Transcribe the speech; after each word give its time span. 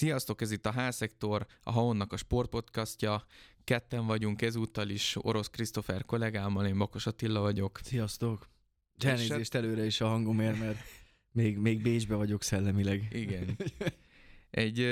Sziasztok, 0.00 0.40
ez 0.40 0.50
itt 0.50 0.66
a 0.66 0.72
H-szektor, 0.72 1.46
a 1.62 1.70
Haonnak 1.70 2.12
a 2.12 2.16
sportpodcastja. 2.16 3.24
Ketten 3.64 4.06
vagyunk 4.06 4.42
ezúttal 4.42 4.88
is, 4.88 5.16
Orosz 5.18 5.48
Krisztofer 5.48 6.04
kollégámmal, 6.04 6.66
én 6.66 6.78
Bakos 6.78 7.06
Attila 7.06 7.40
vagyok. 7.40 7.80
Sziasztok! 7.82 8.48
Elnézést 8.98 9.54
előre 9.54 9.84
is 9.84 10.00
a 10.00 10.06
hangomért, 10.06 10.58
mert 10.58 10.78
még, 11.32 11.58
még 11.58 11.82
Bécsbe 11.82 12.14
vagyok 12.14 12.42
szellemileg. 12.42 13.08
Igen. 13.10 13.56
Egy, 14.50 14.86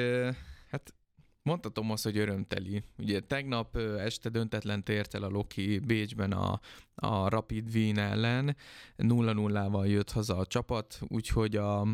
hát 0.70 0.94
mondhatom 1.42 1.90
azt, 1.90 2.04
hogy 2.04 2.18
örömteli. 2.18 2.82
Ugye 2.98 3.20
tegnap 3.20 3.76
este 3.76 4.28
döntetlen 4.28 4.84
tért 4.84 5.14
el 5.14 5.22
a 5.22 5.28
Loki 5.28 5.78
Bécsben 5.78 6.32
a, 6.32 6.60
a 6.94 7.28
Rapid 7.28 7.74
Wien 7.74 7.98
ellen, 7.98 8.56
0-0-val 8.96 9.88
jött 9.88 10.10
haza 10.10 10.36
a 10.36 10.46
csapat, 10.46 11.00
úgyhogy 11.06 11.56
a 11.56 11.86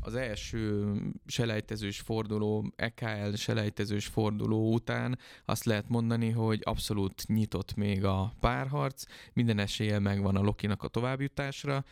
az 0.00 0.14
első 0.14 0.92
selejtezős 1.26 2.00
forduló, 2.00 2.72
EKL 2.76 3.34
selejtezős 3.34 4.06
forduló 4.06 4.72
után 4.72 5.18
azt 5.44 5.64
lehet 5.64 5.88
mondani, 5.88 6.30
hogy 6.30 6.60
abszolút 6.62 7.26
nyitott 7.26 7.74
még 7.74 8.04
a 8.04 8.34
párharc, 8.40 9.04
minden 9.32 9.58
esélye 9.58 9.98
megvan 9.98 10.36
a 10.36 10.42
Lokinak 10.42 10.82
a 10.82 10.88
továbbjutásra, 10.88 11.84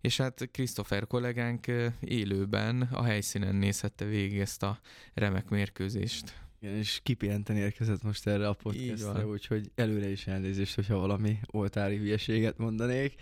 és 0.00 0.16
hát 0.16 0.48
Christopher 0.52 1.06
kollégánk 1.06 1.66
élőben 2.00 2.82
a 2.82 3.02
helyszínen 3.02 3.54
nézhette 3.54 4.04
végig 4.04 4.38
ezt 4.38 4.62
a 4.62 4.80
remek 5.14 5.48
mérkőzést. 5.48 6.40
Igen, 6.60 6.76
és 6.76 7.00
kipihenten 7.02 7.56
érkezett 7.56 8.02
most 8.02 8.26
erre 8.26 8.48
a 8.48 8.52
podcastra, 8.52 9.26
úgyhogy 9.26 9.70
előre 9.74 10.10
is 10.10 10.26
elnézést, 10.26 10.74
hogyha 10.74 10.98
valami 10.98 11.38
oltári 11.46 11.96
hülyeséget 11.96 12.58
mondanék. 12.58 13.14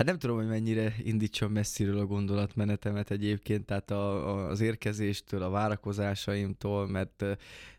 Hát 0.00 0.08
nem 0.08 0.18
tudom, 0.18 0.36
hogy 0.36 0.46
mennyire 0.46 0.94
indítson 1.02 1.50
messziről 1.50 1.98
a 1.98 2.06
gondolatmenetemet 2.06 3.10
egyébként, 3.10 3.64
tehát 3.66 3.90
a, 3.90 4.28
a, 4.28 4.48
az 4.48 4.60
érkezéstől, 4.60 5.42
a 5.42 5.50
várakozásaimtól, 5.50 6.86
mert 6.86 7.24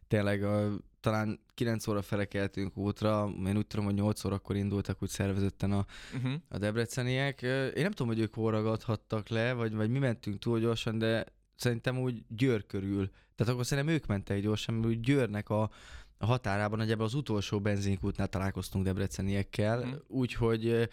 tényleg 0.07 0.43
a, 0.43 0.69
talán 0.99 1.39
9 1.53 1.87
óra 1.87 2.01
fele 2.01 2.25
keltünk 2.25 2.77
útra, 2.77 3.29
én 3.45 3.57
úgy 3.57 3.67
tudom, 3.67 3.85
hogy 3.85 3.93
8 3.93 4.23
órakor 4.23 4.55
indultak 4.55 5.01
úgy 5.01 5.09
szervezetten 5.09 5.71
a, 5.71 5.85
uh-huh. 6.15 6.33
a 6.49 6.57
debreceniek. 6.57 7.41
Én 7.41 7.81
nem 7.81 7.91
tudom, 7.91 8.07
hogy 8.07 8.19
ők 8.19 8.33
hol 8.33 8.51
ragadhattak 8.51 9.29
le, 9.29 9.53
vagy, 9.53 9.75
vagy 9.75 9.89
mi 9.89 9.99
mentünk 9.99 10.39
túl 10.39 10.59
gyorsan, 10.59 10.97
de 10.97 11.25
szerintem 11.55 11.99
úgy 11.99 12.23
Győr 12.27 12.65
körül. 12.65 13.09
Tehát 13.35 13.53
akkor 13.53 13.65
szerintem 13.65 13.93
ők 13.93 14.05
mentek 14.05 14.41
gyorsan, 14.41 14.75
mert 14.75 14.87
úgy 14.87 14.99
Győrnek 14.99 15.49
a, 15.49 15.69
a 16.17 16.25
határában, 16.25 16.77
nagyjából 16.77 17.05
az 17.05 17.13
utolsó 17.13 17.59
benzinkútnál 17.59 18.27
találkoztunk 18.27 18.85
debreceniekkel, 18.85 19.79
uh-huh. 19.79 19.99
úgyhogy 20.07 20.89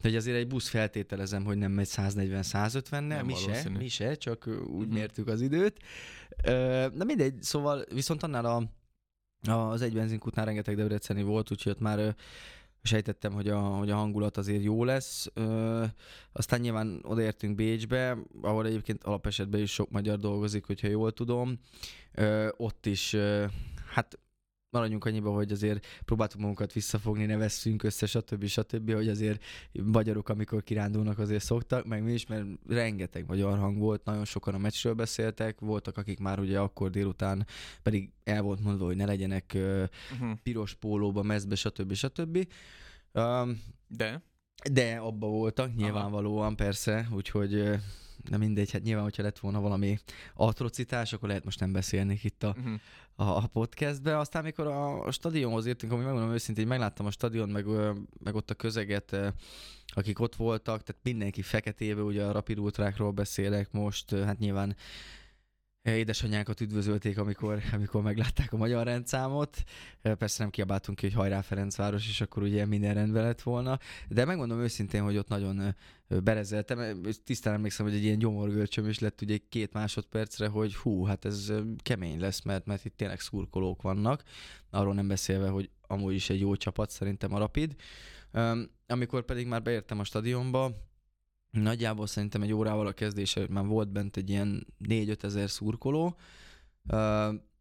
hogy 0.00 0.16
azért 0.16 0.36
egy 0.36 0.46
busz 0.46 0.68
feltételezem, 0.68 1.44
hogy 1.44 1.56
nem 1.56 1.72
megy 1.72 1.88
140-150-nel, 1.90 3.24
mi 3.24 3.34
se, 3.34 3.68
mi 3.78 3.88
se, 3.88 4.14
csak 4.14 4.46
úgy 4.46 4.56
uh-huh. 4.56 4.92
mértük 4.92 5.28
az 5.28 5.40
időt. 5.40 5.82
Na 6.94 7.04
mindegy, 7.04 7.42
szóval 7.42 7.84
viszont 7.92 8.22
annál 8.22 8.44
a, 8.44 8.62
az 9.50 9.82
egy 9.82 9.94
benzinkútnál 9.94 10.44
rengeteg 10.44 10.76
debreceni 10.76 11.22
volt, 11.22 11.50
úgyhogy 11.50 11.72
ott 11.72 11.80
már 11.80 12.16
sejtettem, 12.86 13.32
hogy 13.32 13.48
a, 13.48 13.58
hogy 13.58 13.90
a 13.90 13.96
hangulat 13.96 14.36
azért 14.36 14.62
jó 14.62 14.84
lesz. 14.84 15.30
Ö, 15.34 15.84
aztán 16.32 16.60
nyilván 16.60 17.00
odaértünk 17.02 17.54
Bécsbe, 17.54 18.18
ahol 18.42 18.66
egyébként 18.66 19.04
alapesetben 19.04 19.60
is 19.60 19.72
sok 19.72 19.90
magyar 19.90 20.18
dolgozik, 20.18 20.64
hogyha 20.64 20.88
jól 20.88 21.12
tudom. 21.12 21.58
Ö, 22.12 22.48
ott 22.56 22.86
is, 22.86 23.12
ö, 23.12 23.44
hát 23.86 24.18
maradjunk 24.76 25.04
annyiba, 25.04 25.30
hogy 25.30 25.52
azért 25.52 25.86
próbáltuk 26.04 26.40
magunkat 26.40 26.72
visszafogni, 26.72 27.24
ne 27.24 27.36
vesszünk 27.36 27.82
össze, 27.82 28.06
stb. 28.06 28.44
stb., 28.44 28.92
hogy 28.92 29.08
azért 29.08 29.42
magyarok, 29.72 30.28
amikor 30.28 30.62
kirándulnak, 30.62 31.18
azért 31.18 31.44
szoktak, 31.44 31.84
meg 31.84 32.02
mi 32.02 32.12
is, 32.12 32.26
mert 32.26 32.46
rengeteg 32.68 33.24
magyar 33.26 33.58
hang 33.58 33.78
volt, 33.78 34.04
nagyon 34.04 34.24
sokan 34.24 34.54
a 34.54 34.58
meccsről 34.58 34.94
beszéltek, 34.94 35.60
voltak, 35.60 35.96
akik 35.96 36.18
már 36.18 36.38
ugye 36.38 36.58
akkor 36.58 36.90
délután 36.90 37.46
pedig 37.82 38.10
el 38.24 38.42
volt 38.42 38.60
mondva, 38.60 38.84
hogy 38.84 38.96
ne 38.96 39.04
legyenek 39.04 39.52
uh-huh. 39.54 40.38
piros 40.42 40.74
pólóba, 40.74 41.22
mezbe, 41.22 41.54
stb. 41.54 41.92
stb. 41.92 42.48
Um, 43.12 43.60
De? 43.88 44.22
De 44.72 44.96
abba 44.96 45.26
voltak, 45.26 45.74
nyilvánvalóan 45.74 46.46
Aha. 46.46 46.54
persze, 46.54 47.08
úgyhogy 47.12 47.78
de 48.28 48.36
mindegy, 48.36 48.70
hát 48.70 48.82
nyilván, 48.82 49.04
hogyha 49.04 49.22
lett 49.22 49.38
volna 49.38 49.60
valami 49.60 49.98
atrocitás, 50.34 51.12
akkor 51.12 51.28
lehet 51.28 51.44
most 51.44 51.60
nem 51.60 51.72
beszélnék 51.72 52.24
itt 52.24 52.42
a, 52.42 52.54
uh-huh. 52.58 52.80
a, 53.28 53.36
a 53.36 53.46
podcastbe. 53.46 54.18
Aztán, 54.18 54.42
mikor 54.42 54.66
a, 54.66 55.06
a 55.06 55.10
stadionhoz 55.10 55.66
értünk, 55.66 55.92
ami 55.92 56.04
megmondom 56.04 56.32
őszintén, 56.32 56.64
hogy 56.64 56.72
megláttam 56.72 57.06
a 57.06 57.10
stadion, 57.10 57.48
meg, 57.48 57.66
meg 58.22 58.34
ott 58.34 58.50
a 58.50 58.54
közeget, 58.54 59.16
akik 59.86 60.20
ott 60.20 60.36
voltak, 60.36 60.82
tehát 60.82 61.02
mindenki 61.02 61.42
feketébe, 61.42 62.02
ugye 62.02 62.24
a 62.24 62.32
Rapid 62.32 62.58
Ultrákról 62.58 63.10
beszélek 63.10 63.72
most, 63.72 64.10
hát 64.10 64.38
nyilván 64.38 64.76
édesanyákat 65.94 66.60
üdvözölték, 66.60 67.18
amikor, 67.18 67.62
amikor 67.72 68.02
meglátták 68.02 68.52
a 68.52 68.56
magyar 68.56 68.84
rendszámot. 68.84 69.62
Persze 70.02 70.42
nem 70.42 70.50
kiabáltunk 70.50 70.98
ki, 70.98 71.06
hogy 71.06 71.14
hajrá 71.14 71.40
Ferencváros, 71.40 72.08
és 72.08 72.20
akkor 72.20 72.42
ugye 72.42 72.66
minden 72.66 72.94
rendben 72.94 73.22
lett 73.22 73.42
volna. 73.42 73.78
De 74.08 74.24
megmondom 74.24 74.60
őszintén, 74.60 75.02
hogy 75.02 75.16
ott 75.16 75.28
nagyon 75.28 75.74
berezeltem. 76.08 77.02
Tisztán 77.24 77.54
emlékszem, 77.54 77.86
hogy 77.86 77.94
egy 77.94 78.04
ilyen 78.04 78.18
gyomorgölcsöm 78.18 78.88
is 78.88 78.98
lett 78.98 79.20
ugye 79.20 79.38
két 79.48 79.72
másodpercre, 79.72 80.48
hogy 80.48 80.74
hú, 80.74 81.04
hát 81.04 81.24
ez 81.24 81.52
kemény 81.82 82.20
lesz, 82.20 82.42
mert, 82.42 82.66
mert 82.66 82.84
itt 82.84 82.96
tényleg 82.96 83.20
szurkolók 83.20 83.82
vannak. 83.82 84.22
Arról 84.70 84.94
nem 84.94 85.08
beszélve, 85.08 85.48
hogy 85.48 85.70
amúgy 85.86 86.14
is 86.14 86.30
egy 86.30 86.40
jó 86.40 86.56
csapat 86.56 86.90
szerintem 86.90 87.34
a 87.34 87.38
Rapid. 87.38 87.74
Amikor 88.86 89.24
pedig 89.24 89.46
már 89.46 89.62
beértem 89.62 89.98
a 89.98 90.04
stadionba, 90.04 90.84
Nagyjából 91.50 92.06
szerintem 92.06 92.42
egy 92.42 92.52
órával 92.52 92.86
a 92.86 92.92
kezdése 92.92 93.46
már 93.48 93.64
volt 93.64 93.88
bent 93.88 94.16
egy 94.16 94.30
ilyen 94.30 94.66
4-5 94.88 95.22
ezer 95.22 95.50
szurkoló, 95.50 96.16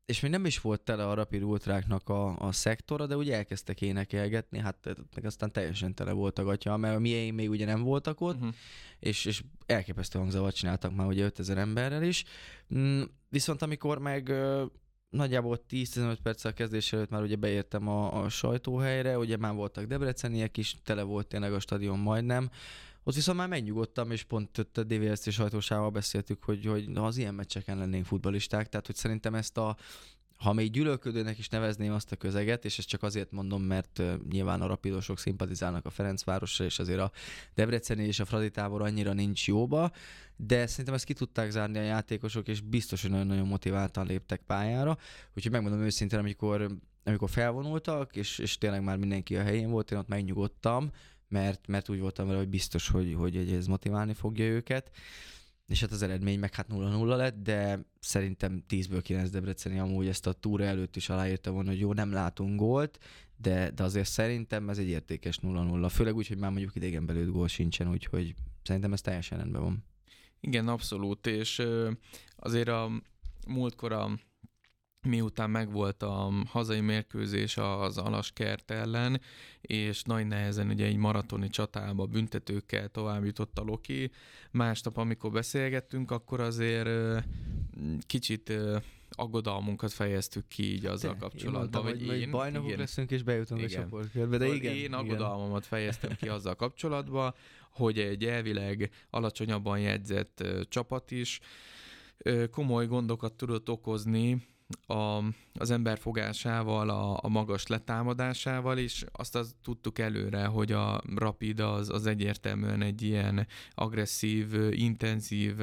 és 0.05 0.19
még 0.19 0.31
nem 0.31 0.45
is 0.45 0.61
volt 0.61 0.81
tele 0.81 1.07
a 1.07 1.13
Rapid 1.13 1.43
Ultráknak 1.43 2.09
a, 2.09 2.39
a 2.39 2.51
szektora, 2.51 3.05
de 3.05 3.15
ugye 3.15 3.35
elkezdtek 3.35 3.81
énekelgetni, 3.81 4.59
hát 4.59 4.95
meg 5.15 5.25
aztán 5.25 5.51
teljesen 5.51 5.93
tele 5.93 6.11
volt 6.11 6.39
a 6.39 6.43
gatya, 6.43 6.77
mert 6.77 6.95
a 6.95 6.99
miénk 6.99 7.35
még 7.35 7.49
ugye 7.49 7.65
nem 7.65 7.81
voltak 7.81 8.21
ott, 8.21 8.35
uh-huh. 8.35 8.53
és, 8.99 9.25
és 9.25 9.43
elképesztő 9.65 10.19
hangzavat 10.19 10.55
csináltak 10.55 10.95
már 10.95 11.07
ugye 11.07 11.23
5000 11.23 11.57
emberrel 11.57 12.03
is. 12.03 12.23
Mm, 12.75 13.01
viszont 13.29 13.61
amikor 13.61 13.97
meg 13.97 14.33
nagyjából 15.09 15.65
10-15 15.69 16.17
perccel 16.23 16.53
kezdés 16.53 16.93
előtt 16.93 17.09
már 17.09 17.21
ugye 17.21 17.35
beértem 17.35 17.87
a, 17.87 18.23
a 18.23 18.29
sajtóhelyre, 18.29 19.17
ugye 19.17 19.37
már 19.37 19.53
voltak 19.53 19.85
debreceniek 19.85 20.57
is, 20.57 20.75
tele 20.83 21.01
volt 21.01 21.27
tényleg 21.27 21.53
a 21.53 21.59
stadion 21.59 21.99
majdnem, 21.99 22.49
ott 23.07 23.15
viszont 23.15 23.37
már 23.37 23.47
megnyugodtam, 23.47 24.11
és 24.11 24.23
pont 24.23 24.57
ott 24.57 24.77
a 24.77 24.83
DVST 24.83 25.31
sajtósával 25.31 25.89
beszéltük, 25.89 26.43
hogy, 26.43 26.65
hogy 26.65 26.89
az 26.93 27.17
ilyen 27.17 27.33
meccseken 27.33 27.77
lennénk 27.77 28.05
futbalisták, 28.05 28.69
tehát 28.69 28.85
hogy 28.85 28.95
szerintem 28.95 29.35
ezt 29.35 29.57
a 29.57 29.75
ha 30.37 30.53
még 30.53 30.71
gyűlölködőnek 30.71 31.37
is 31.37 31.49
nevezném 31.49 31.93
azt 31.93 32.11
a 32.11 32.15
közeget, 32.15 32.65
és 32.65 32.77
ezt 32.77 32.87
csak 32.87 33.03
azért 33.03 33.31
mondom, 33.31 33.61
mert 33.61 34.01
nyilván 34.29 34.61
a 34.61 34.67
rapidosok 34.67 35.19
szimpatizálnak 35.19 35.85
a 35.85 35.89
Ferencvárosra, 35.89 36.65
és 36.65 36.79
azért 36.79 36.99
a 36.99 37.11
Debreceni 37.53 38.03
és 38.03 38.19
a 38.19 38.25
Fradi 38.25 38.49
tábor 38.49 38.81
annyira 38.81 39.13
nincs 39.13 39.47
jóba, 39.47 39.91
de 40.35 40.67
szerintem 40.67 40.93
ezt 40.93 41.05
ki 41.05 41.13
tudták 41.13 41.51
zárni 41.51 41.77
a 41.77 41.81
játékosok, 41.81 42.47
és 42.47 42.61
biztos, 42.61 43.01
hogy 43.01 43.11
nagyon-nagyon 43.11 43.47
motiváltan 43.47 44.05
léptek 44.05 44.41
pályára. 44.41 44.97
Úgyhogy 45.35 45.51
megmondom 45.51 45.81
őszintén, 45.81 46.19
amikor, 46.19 46.67
amikor 47.03 47.29
felvonultak, 47.29 48.15
és, 48.15 48.39
és 48.39 48.57
tényleg 48.57 48.83
már 48.83 48.97
mindenki 48.97 49.37
a 49.37 49.43
helyén 49.43 49.69
volt, 49.69 49.91
én 49.91 49.97
ott 49.97 50.07
megnyugodtam, 50.07 50.91
mert, 51.35 51.67
mert 51.67 51.89
úgy 51.89 51.99
voltam 51.99 52.25
vele, 52.25 52.37
hogy 52.37 52.49
biztos, 52.49 52.87
hogy, 52.87 53.13
hogy 53.13 53.37
ez 53.37 53.67
motiválni 53.67 54.13
fogja 54.13 54.45
őket. 54.45 54.91
És 55.67 55.81
hát 55.81 55.91
az 55.91 56.01
eredmény 56.01 56.39
meg 56.39 56.53
hát 56.53 56.67
0-0 56.69 57.05
lett, 57.05 57.41
de 57.43 57.85
szerintem 57.99 58.63
10-ből 58.69 58.99
9 59.03 59.29
Debreceni 59.29 59.79
amúgy 59.79 60.07
ezt 60.07 60.27
a 60.27 60.33
túra 60.33 60.63
előtt 60.63 60.95
is 60.95 61.09
aláírta 61.09 61.51
volna, 61.51 61.69
hogy 61.69 61.79
jó, 61.79 61.93
nem 61.93 62.11
látunk 62.11 62.59
gólt, 62.59 62.99
de, 63.37 63.71
de 63.71 63.83
azért 63.83 64.09
szerintem 64.09 64.69
ez 64.69 64.77
egy 64.77 64.87
értékes 64.87 65.39
0-0. 65.41 65.89
Főleg 65.91 66.15
úgy, 66.15 66.27
hogy 66.27 66.37
már 66.37 66.51
mondjuk 66.51 66.75
idegen 66.75 67.05
belőtt 67.05 67.31
gól 67.31 67.47
sincsen, 67.47 67.89
úgyhogy 67.89 68.33
szerintem 68.63 68.93
ez 68.93 69.01
teljesen 69.01 69.37
rendben 69.37 69.61
van. 69.61 69.83
Igen, 70.39 70.67
abszolút, 70.67 71.27
és 71.27 71.61
azért 72.35 72.67
a 72.67 72.91
múltkor 73.47 73.91
a 73.91 74.19
miután 75.05 75.49
megvolt 75.49 76.03
a 76.03 76.31
hazai 76.47 76.79
mérkőzés 76.79 77.57
az 77.57 77.97
Alaskert 77.97 78.71
ellen, 78.71 79.21
és 79.61 80.03
nagy 80.03 80.27
nehezen 80.27 80.69
ugye 80.69 80.85
egy 80.85 80.97
maratoni 80.97 81.49
csatába 81.49 82.05
büntetőkkel 82.05 82.87
tovább 82.87 83.25
jutott 83.25 83.59
a 83.59 83.63
Loki. 83.63 84.11
Másnap, 84.51 84.97
amikor 84.97 85.31
beszélgettünk, 85.31 86.11
akkor 86.11 86.39
azért 86.39 86.89
kicsit 87.99 88.53
aggodalmunkat 89.09 89.91
fejeztük 89.91 90.47
ki 90.47 90.73
így 90.73 90.85
azzal 90.85 91.13
Te, 91.13 91.17
kapcsolatban. 91.17 91.87
Én 91.87 92.07
hogy 92.07 92.19
én, 92.19 92.31
bajnokok 92.31 92.67
igen, 92.67 92.79
leszünk 92.79 93.11
és 93.11 93.23
bejutunk 93.23 93.61
igen. 93.61 93.79
a 93.79 93.83
csoportkörbe, 93.83 94.37
de 94.37 94.47
igen. 94.47 94.75
Én 94.75 94.93
aggodalmamat 94.93 95.65
igen. 95.65 95.79
fejeztem 95.79 96.15
ki 96.15 96.27
azzal 96.27 96.55
kapcsolatban, 96.55 97.33
hogy 97.69 97.99
egy 97.99 98.23
elvileg 98.25 98.91
alacsonyabban 99.09 99.79
jegyzett 99.79 100.43
csapat 100.69 101.11
is 101.11 101.39
komoly 102.51 102.87
gondokat 102.87 103.33
tudott 103.33 103.69
okozni 103.69 104.47
a, 104.85 105.23
az 105.53 105.71
ember 105.71 105.97
fogásával, 105.97 106.89
a, 106.89 107.19
a 107.21 107.27
magas 107.27 107.67
letámadásával, 107.67 108.77
és 108.77 109.05
azt 109.11 109.35
az 109.35 109.55
tudtuk 109.63 109.99
előre, 109.99 110.45
hogy 110.45 110.71
a 110.71 111.01
Rapid 111.15 111.59
az, 111.59 111.89
az 111.89 112.05
egyértelműen 112.05 112.81
egy 112.81 113.01
ilyen 113.01 113.47
agresszív, 113.71 114.53
intenzív 114.71 115.55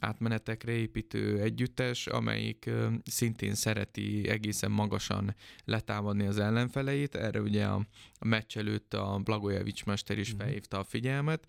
átmenetekre 0.00 0.72
építő 0.72 1.40
együttes, 1.40 2.06
amelyik 2.06 2.70
szintén 3.04 3.54
szereti 3.54 4.28
egészen 4.28 4.70
magasan 4.70 5.34
letámadni 5.64 6.26
az 6.26 6.38
ellenfeleit. 6.38 7.14
Erre 7.14 7.40
ugye 7.40 7.64
a, 7.64 7.86
a 8.18 8.26
meccs 8.26 8.56
előtt 8.56 8.94
a 8.94 9.20
Blagojevics 9.24 9.84
mester 9.84 10.18
is 10.18 10.32
mhm. 10.32 10.42
felhívta 10.42 10.78
a 10.78 10.84
figyelmet, 10.84 11.46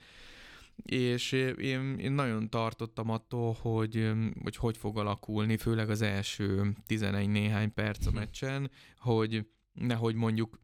és 0.75 1.31
én, 1.57 1.97
én 1.97 2.11
nagyon 2.11 2.49
tartottam 2.49 3.09
attól, 3.09 3.57
hogy, 3.61 4.11
hogy 4.41 4.55
hogy 4.55 4.77
fog 4.77 4.97
alakulni, 4.97 5.57
főleg 5.57 5.89
az 5.89 6.01
első 6.01 6.75
11 6.85 7.29
néhány 7.29 7.73
perc 7.73 8.05
a 8.05 8.09
mhm. 8.09 8.19
meccsen, 8.19 8.71
hogy 8.97 9.47
nehogy 9.73 10.15
mondjuk 10.15 10.61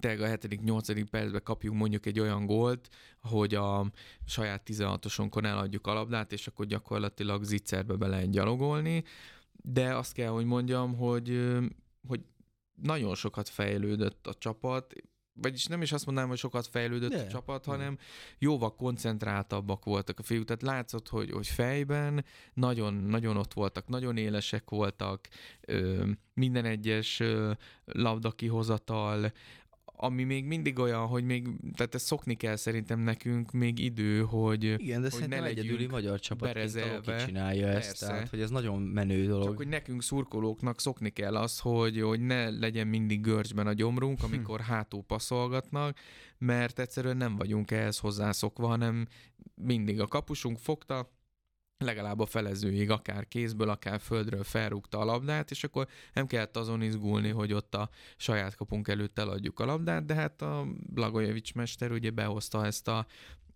tényleg 0.00 0.20
a 0.20 0.36
7.-8. 0.36 1.06
percben 1.10 1.42
kapjuk 1.42 1.74
mondjuk 1.74 2.06
egy 2.06 2.20
olyan 2.20 2.46
gólt, 2.46 2.88
hogy 3.20 3.54
a 3.54 3.90
saját 4.26 4.62
16-osunkon 4.66 5.44
eladjuk 5.44 5.86
a 5.86 5.92
labdát, 5.92 6.32
és 6.32 6.46
akkor 6.46 6.66
gyakorlatilag 6.66 7.42
zicserbe 7.42 7.94
be 7.94 8.06
lehet 8.06 8.30
gyalogolni, 8.30 9.04
de 9.52 9.96
azt 9.96 10.12
kell, 10.12 10.28
hogy 10.28 10.44
mondjam, 10.44 10.94
hogy, 10.94 11.48
hogy 12.06 12.20
nagyon 12.82 13.14
sokat 13.14 13.48
fejlődött 13.48 14.26
a 14.26 14.34
csapat, 14.34 14.94
vagyis 15.42 15.66
nem 15.66 15.82
is 15.82 15.92
azt 15.92 16.06
mondanám, 16.06 16.30
hogy 16.30 16.38
sokat 16.38 16.66
fejlődött 16.66 17.10
De. 17.10 17.20
a 17.20 17.26
csapat, 17.26 17.64
hanem 17.64 17.98
jóval 18.38 18.74
koncentráltabbak 18.74 19.84
voltak 19.84 20.18
a 20.18 20.22
fiúk. 20.22 20.44
Tehát 20.44 20.62
látszott, 20.62 21.08
hogy, 21.08 21.30
hogy 21.30 21.46
fejben 21.46 22.24
nagyon, 22.54 22.94
nagyon 22.94 23.36
ott 23.36 23.52
voltak, 23.52 23.88
nagyon 23.88 24.16
élesek 24.16 24.70
voltak, 24.70 25.28
ö, 25.60 26.06
minden 26.34 26.64
egyes 26.64 27.20
ö, 27.20 27.52
labda 27.84 28.30
kihozatal, 28.30 29.32
ami 30.02 30.24
még 30.24 30.44
mindig 30.44 30.78
olyan, 30.78 31.06
hogy 31.06 31.24
még, 31.24 31.48
tehát 31.76 31.94
ezt 31.94 32.04
szokni 32.04 32.34
kell 32.34 32.56
szerintem 32.56 33.00
nekünk 33.00 33.50
még 33.50 33.78
idő, 33.78 34.20
hogy 34.20 34.64
Igen, 34.64 35.02
de 35.02 35.08
hogy 35.10 35.28
ne 35.28 35.44
egyedüli 35.44 35.86
magyar 35.86 36.20
csapat 36.20 36.58
csinálja 37.24 37.66
ezt, 37.66 37.86
Persze. 37.86 38.06
tehát 38.06 38.28
hogy 38.28 38.40
ez 38.40 38.50
nagyon 38.50 38.82
menő 38.82 39.26
dolog. 39.26 39.44
Csak 39.44 39.56
hogy 39.56 39.68
nekünk 39.68 40.02
szurkolóknak 40.02 40.80
szokni 40.80 41.10
kell 41.10 41.36
az, 41.36 41.58
hogy, 41.58 42.00
hogy 42.00 42.20
ne 42.20 42.50
legyen 42.50 42.86
mindig 42.86 43.20
görcsben 43.20 43.66
a 43.66 43.72
gyomrunk, 43.72 44.18
hm. 44.18 44.24
amikor 44.24 44.60
hm. 44.60 44.70
hátul 44.70 45.02
passzolgatnak, 45.02 45.98
mert 46.38 46.78
egyszerűen 46.78 47.16
nem 47.16 47.36
vagyunk 47.36 47.70
ehhez 47.70 47.98
hozzászokva, 47.98 48.66
hanem 48.66 49.06
mindig 49.54 50.00
a 50.00 50.06
kapusunk 50.06 50.58
fogta, 50.58 51.18
legalább 51.84 52.20
a 52.20 52.26
felezőig, 52.26 52.90
akár 52.90 53.28
kézből, 53.28 53.68
akár 53.68 54.00
földről 54.00 54.44
felrúgta 54.44 54.98
a 54.98 55.04
labdát, 55.04 55.50
és 55.50 55.64
akkor 55.64 55.88
nem 56.12 56.26
kellett 56.26 56.56
azon 56.56 56.82
izgulni, 56.82 57.28
hogy 57.28 57.52
ott 57.52 57.74
a 57.74 57.90
saját 58.16 58.54
kapunk 58.54 58.88
előtt 58.88 59.18
eladjuk 59.18 59.60
a 59.60 59.64
labdát, 59.64 60.04
de 60.04 60.14
hát 60.14 60.42
a 60.42 60.66
Blagojevics 60.92 61.54
mester 61.54 61.92
ugye 61.92 62.10
behozta 62.10 62.66
ezt 62.66 62.88
a 62.88 63.06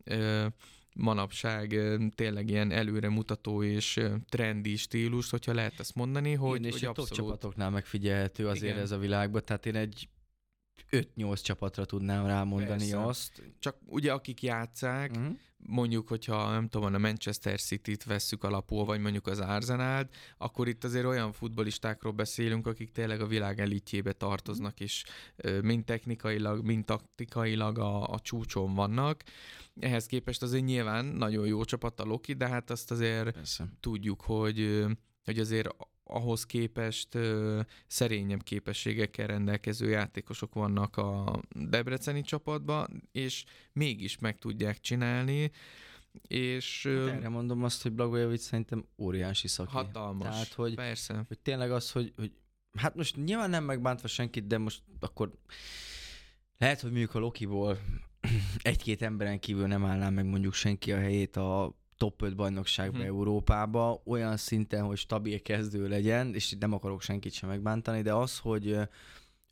ö, 0.05 0.47
manapság 0.95 1.81
tényleg 2.15 2.51
ilyen 2.51 2.71
előremutató 2.71 3.63
és 3.63 4.01
trendi 4.29 4.77
stílus, 4.77 5.31
hogyha 5.31 5.55
lehet 5.55 5.81
ezt 5.81 5.95
mondani, 5.95 6.35
hogy, 6.35 6.59
Igen, 6.59 6.73
és 6.73 6.79
hogy 6.79 6.89
abszolút... 6.89 7.13
csapatoknál 7.13 7.71
megfigyelhető 7.71 8.49
azért 8.49 8.73
Igen. 8.73 8.85
ez 8.85 8.91
a 8.91 8.99
világban, 8.99 9.43
tehát 9.45 9.67
én 9.67 9.75
egy 9.75 10.09
5-8 11.17 11.43
csapatra 11.43 11.85
tudnám 11.85 12.27
rámondani 12.27 12.91
Persze. 12.91 13.07
azt. 13.07 13.43
Csak 13.59 13.77
ugye 13.87 14.13
akik 14.13 14.43
játszák, 14.43 15.11
uh-huh 15.11 15.37
mondjuk, 15.67 16.09
hogyha 16.09 16.51
nem 16.51 16.69
tudom, 16.69 16.95
a 16.95 16.99
Manchester 16.99 17.61
City-t 17.61 18.05
vesszük 18.05 18.45
alapul, 18.45 18.85
vagy 18.85 19.01
mondjuk 19.01 19.27
az 19.27 19.41
Arsenal-t, 19.41 20.17
akkor 20.39 20.69
itt 20.69 20.85
azért 20.85 21.05
olyan 21.05 21.33
futbolistákról 21.33 22.13
beszélünk, 22.13 22.67
akik 22.67 22.93
tényleg 22.93 23.21
a 23.21 23.27
világ 23.27 23.61
elitjébe 23.61 24.13
tartoznak, 24.13 24.81
és 24.81 25.05
mind 25.63 25.85
technikailag, 25.85 26.65
mind 26.65 26.85
taktikailag 26.85 27.79
a, 27.79 28.09
a 28.09 28.21
csúcson 28.21 28.75
vannak. 28.75 29.23
Ehhez 29.81 30.07
képest 30.07 30.43
azért 30.43 30.65
nyilván 30.65 31.05
nagyon 31.05 31.47
jó 31.47 31.65
csapat 31.65 32.01
a 32.01 32.05
Loki, 32.05 32.33
de 32.33 32.49
hát 32.49 32.71
azt 32.71 32.91
azért 32.91 33.31
Persze. 33.31 33.69
tudjuk, 33.81 34.21
hogy, 34.21 34.85
hogy 35.25 35.39
azért 35.39 35.69
ahhoz 36.05 36.47
képest 36.47 37.15
ö, 37.15 37.61
szerényebb 37.87 38.43
képességekkel 38.43 39.27
rendelkező 39.27 39.89
játékosok 39.89 40.55
vannak 40.55 40.97
a 40.97 41.41
debreceni 41.49 42.23
csapatban, 42.23 43.09
és 43.13 43.45
mégis 43.73 44.19
meg 44.19 44.39
tudják 44.39 44.81
csinálni, 44.81 45.51
és... 46.23 46.87
Hát 46.87 47.09
erre 47.09 47.29
mondom 47.29 47.65
azt, 47.65 47.83
hogy 47.83 47.93
Blagojevic 47.93 48.43
szerintem 48.43 48.87
óriási 48.99 49.49
szaki. 49.49 49.73
Hatalmas, 49.73 50.29
Tehát, 50.29 50.53
hogy, 50.53 50.75
persze. 50.75 51.25
Hogy 51.29 51.39
tényleg 51.39 51.71
az, 51.71 51.91
hogy, 51.91 52.13
hogy 52.17 52.33
hát 52.79 52.95
most 52.95 53.17
nyilván 53.17 53.51
nem 53.51 53.65
megbántva 53.65 54.09
senkit, 54.09 54.47
de 54.47 54.59
most 54.59 54.83
akkor 55.01 55.33
lehet, 56.59 56.81
hogy 56.81 56.91
mondjuk 56.91 57.15
a 57.15 57.19
Lokiból 57.19 57.79
egy-két 58.63 59.03
emberen 59.03 59.39
kívül 59.39 59.67
nem 59.67 59.85
állná 59.85 60.09
meg 60.09 60.25
mondjuk 60.25 60.55
senki 60.55 60.93
a 60.93 60.99
helyét 60.99 61.37
a 61.37 61.77
top 61.97 62.23
5 62.23 62.37
bajnokságba 62.37 62.99
hmm. 62.99 63.07
Európába, 63.07 64.03
olyan 64.05 64.37
szinten, 64.37 64.85
hogy 64.85 64.97
stabil 64.97 65.43
kezdő 65.43 65.89
legyen, 65.89 66.35
és 66.35 66.55
nem 66.59 66.73
akarok 66.73 67.03
senkit 67.03 67.33
sem 67.33 67.49
megbántani, 67.49 68.03
de 68.03 68.15
az, 68.15 68.39
hogy, 68.39 68.79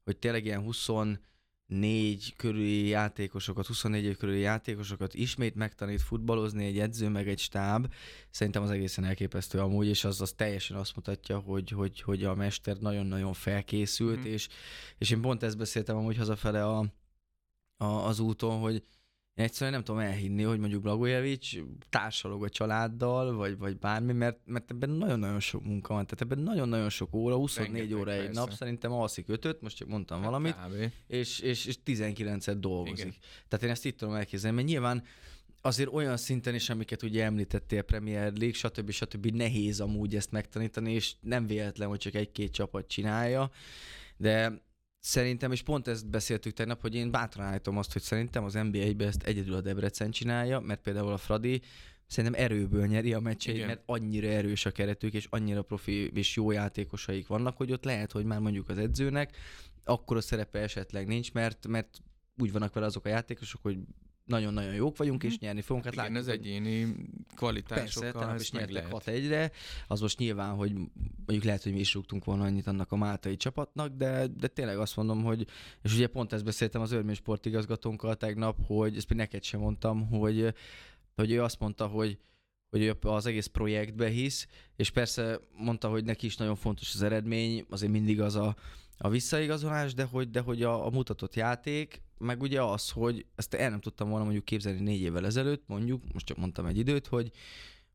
hogy 0.05 0.17
tényleg 0.17 0.44
ilyen 0.44 0.62
24 0.62 2.35
körüli 2.37 2.87
játékosokat, 2.87 3.67
24 3.67 4.05
év 4.05 4.17
körüli 4.17 4.41
játékosokat 4.41 5.15
ismét 5.15 5.55
megtanít 5.55 6.03
futballozni 6.03 6.65
egy 6.65 6.79
edző, 6.79 7.09
meg 7.09 7.29
egy 7.29 7.39
stáb, 7.39 7.93
szerintem 8.31 8.62
az 8.62 8.71
egészen 8.71 9.05
elképesztő 9.05 9.59
amúgy, 9.59 9.87
és 9.87 10.05
az, 10.05 10.21
az 10.21 10.33
teljesen 10.33 10.77
azt 10.77 10.97
mutatja, 10.97 11.39
hogy, 11.39 11.71
hogy, 11.71 12.00
hogy 12.00 12.25
a 12.25 12.35
mester 12.35 12.77
nagyon-nagyon 12.77 13.33
felkészült, 13.33 14.23
hmm. 14.23 14.33
és, 14.33 14.49
és 14.99 15.11
én 15.11 15.21
pont 15.21 15.43
ezt 15.43 15.59
beszéltem 15.59 15.97
amúgy 15.97 16.17
hazafele 16.17 16.67
a, 16.67 16.87
a, 17.77 17.85
az 17.85 18.21
úton, 18.21 18.61
hogy 18.61 18.83
én 19.34 19.44
egyszerűen 19.44 19.73
nem 19.73 19.84
tudom 19.84 20.00
elhinni, 20.00 20.43
hogy 20.43 20.58
mondjuk 20.58 20.82
Blagojevic 20.82 21.49
társalog 21.90 22.44
a 22.44 22.49
családdal, 22.49 23.34
vagy, 23.34 23.58
vagy 23.58 23.79
bármi, 23.79 24.12
mert, 24.12 24.38
mert 24.44 24.70
ebben 24.70 24.90
nagyon-nagyon 24.90 25.40
sok 25.40 25.64
munka 25.64 25.94
van, 25.94 26.06
tehát 26.06 26.20
ebben 26.20 26.38
nagyon-nagyon 26.44 26.88
sok 26.88 27.14
óra, 27.14 27.37
24 27.37 27.73
Rengeteg, 27.73 27.99
óra 27.99 28.12
egy 28.12 28.31
nap, 28.31 28.52
szerintem 28.52 28.93
alszik 28.93 29.29
ötöt, 29.29 29.61
most 29.61 29.76
csak 29.76 29.88
mondtam 29.88 30.17
hát 30.17 30.26
valamit, 30.26 30.56
és, 31.06 31.40
és, 31.40 31.67
és 31.67 31.76
19-et 31.87 32.56
dolgozik. 32.58 32.99
Igen. 32.99 33.14
Tehát 33.49 33.64
én 33.64 33.70
ezt 33.70 33.84
itt 33.84 33.99
tudom 33.99 34.14
elképzelni, 34.14 34.56
mert 34.56 34.69
nyilván 34.69 35.02
azért 35.61 35.93
olyan 35.93 36.17
szinten 36.17 36.55
is, 36.55 36.70
amiket 36.70 37.02
ugye 37.02 37.25
említettél, 37.25 37.82
Premier 37.82 38.32
League, 38.32 38.52
stb. 38.52 38.90
stb. 38.90 39.26
nehéz 39.26 39.81
amúgy 39.81 40.17
ezt 40.17 40.31
megtanítani, 40.31 40.93
és 40.93 41.14
nem 41.20 41.46
véletlen, 41.46 41.88
hogy 41.88 41.99
csak 41.99 42.14
egy-két 42.14 42.52
csapat 42.52 42.87
csinálja, 42.87 43.50
de 44.17 44.62
Szerintem, 45.04 45.52
és 45.52 45.62
pont 45.62 45.88
ezt 45.88 46.10
beszéltük 46.10 46.52
tegnap, 46.52 46.81
hogy 46.81 46.94
én 46.94 47.10
bátran 47.10 47.46
állítom 47.46 47.78
azt, 47.78 47.93
hogy 47.93 48.02
szerintem 48.02 48.44
az 48.44 48.52
NBA-ben 48.52 49.08
ezt 49.08 49.22
egyedül 49.22 49.54
a 49.54 49.60
Debrecen 49.60 50.10
csinálja, 50.10 50.60
mert 50.60 50.81
például 50.81 51.12
a 51.12 51.16
Fradi 51.16 51.62
szerintem 52.06 52.40
erőből 52.44 52.87
nyeri 52.87 53.12
a 53.12 53.20
meccseit, 53.20 53.66
mert 53.66 53.82
annyira 53.87 54.28
erős 54.28 54.66
a 54.66 54.70
keretük, 54.70 55.14
és 55.14 55.26
annyira 55.31 55.62
profi 55.62 56.10
és 56.14 56.37
jó 56.37 56.50
játékosaik 56.50 57.26
vannak, 57.26 57.56
hogy 57.56 57.72
ott 57.72 57.84
lehet, 57.84 58.12
hogy 58.12 58.25
már 58.25 58.38
mondjuk 58.38 58.69
az 58.69 58.78
edzőnek 58.78 59.36
akkor 59.84 60.17
a 60.17 60.20
szerepe 60.20 60.58
esetleg 60.58 61.06
nincs, 61.06 61.32
mert, 61.32 61.67
mert 61.67 62.03
úgy 62.38 62.53
vannak 62.53 62.74
vele 62.74 62.86
azok 62.86 63.05
a 63.05 63.08
játékosok, 63.08 63.62
hogy 63.62 63.79
nagyon-nagyon 64.24 64.74
jók 64.74 64.96
vagyunk, 64.96 65.22
és 65.22 65.34
mhm. 65.34 65.44
nyerni 65.44 65.60
fogunk. 65.60 65.84
Hát 65.84 65.94
Igen, 65.94 66.17
ez 66.17 66.26
egyéni 66.26 66.94
kvalitásokkal 67.34 68.12
Persze, 68.12 68.43
is 68.43 68.50
nyertek 68.50 68.91
6 68.91 69.08
egyre, 69.08 69.50
az 69.86 70.00
most 70.00 70.19
nyilván, 70.19 70.55
hogy 70.55 70.72
mondjuk 71.17 71.44
lehet, 71.44 71.62
hogy 71.62 71.72
mi 71.72 71.81
is 71.81 71.94
rúgtunk 71.94 72.24
volna 72.24 72.44
annyit 72.44 72.67
annak 72.67 72.93
a 72.93 72.96
máltai 72.96 73.36
csapatnak, 73.36 73.96
de, 73.96 74.26
de 74.26 74.46
tényleg 74.46 74.79
azt 74.79 74.96
mondom, 74.96 75.22
hogy, 75.22 75.46
és 75.82 75.94
ugye 75.94 76.06
pont 76.06 76.32
ezt 76.32 76.44
beszéltem 76.44 76.81
az 76.81 76.93
Örmény 76.93 77.14
sportigazgatónkkal 77.14 78.17
tegnap, 78.17 78.58
hogy 78.67 78.96
ezt 78.96 79.08
még 79.08 79.19
neked 79.19 79.43
sem 79.43 79.60
mondtam, 79.60 80.08
hogy, 80.08 80.55
hogy 81.14 81.31
ő 81.31 81.43
azt 81.43 81.58
mondta, 81.58 81.86
hogy 81.86 82.19
hogy 82.72 82.96
az 83.00 83.26
egész 83.26 83.46
projektbe 83.46 84.08
hisz, 84.08 84.46
és 84.76 84.91
persze 84.91 85.41
mondta, 85.56 85.88
hogy 85.88 86.05
neki 86.05 86.26
is 86.26 86.36
nagyon 86.36 86.55
fontos 86.55 86.94
az 86.94 87.02
eredmény, 87.02 87.67
azért 87.70 87.93
mindig 87.93 88.20
az 88.20 88.34
a, 88.34 88.56
a 88.99 89.08
visszaigazolás, 89.08 89.94
de 89.94 90.05
hogy, 90.05 90.31
de 90.31 90.41
hogy 90.41 90.63
a, 90.63 90.87
a 90.87 90.91
mutatott 90.91 91.34
játék, 91.34 92.03
meg 92.19 92.43
ugye 92.43 92.63
az, 92.63 92.91
hogy 92.91 93.27
ezt 93.34 93.55
el 93.55 93.70
nem 93.70 93.81
tudtam 93.81 94.08
volna 94.08 94.25
mondjuk 94.25 94.44
képzelni 94.44 94.81
négy 94.81 95.01
évvel 95.01 95.27
ezelőtt, 95.27 95.63
mondjuk, 95.67 96.13
most 96.13 96.27
csak 96.27 96.37
mondtam 96.37 96.67
egy 96.67 96.79
időt, 96.79 97.06
hogy, 97.06 97.31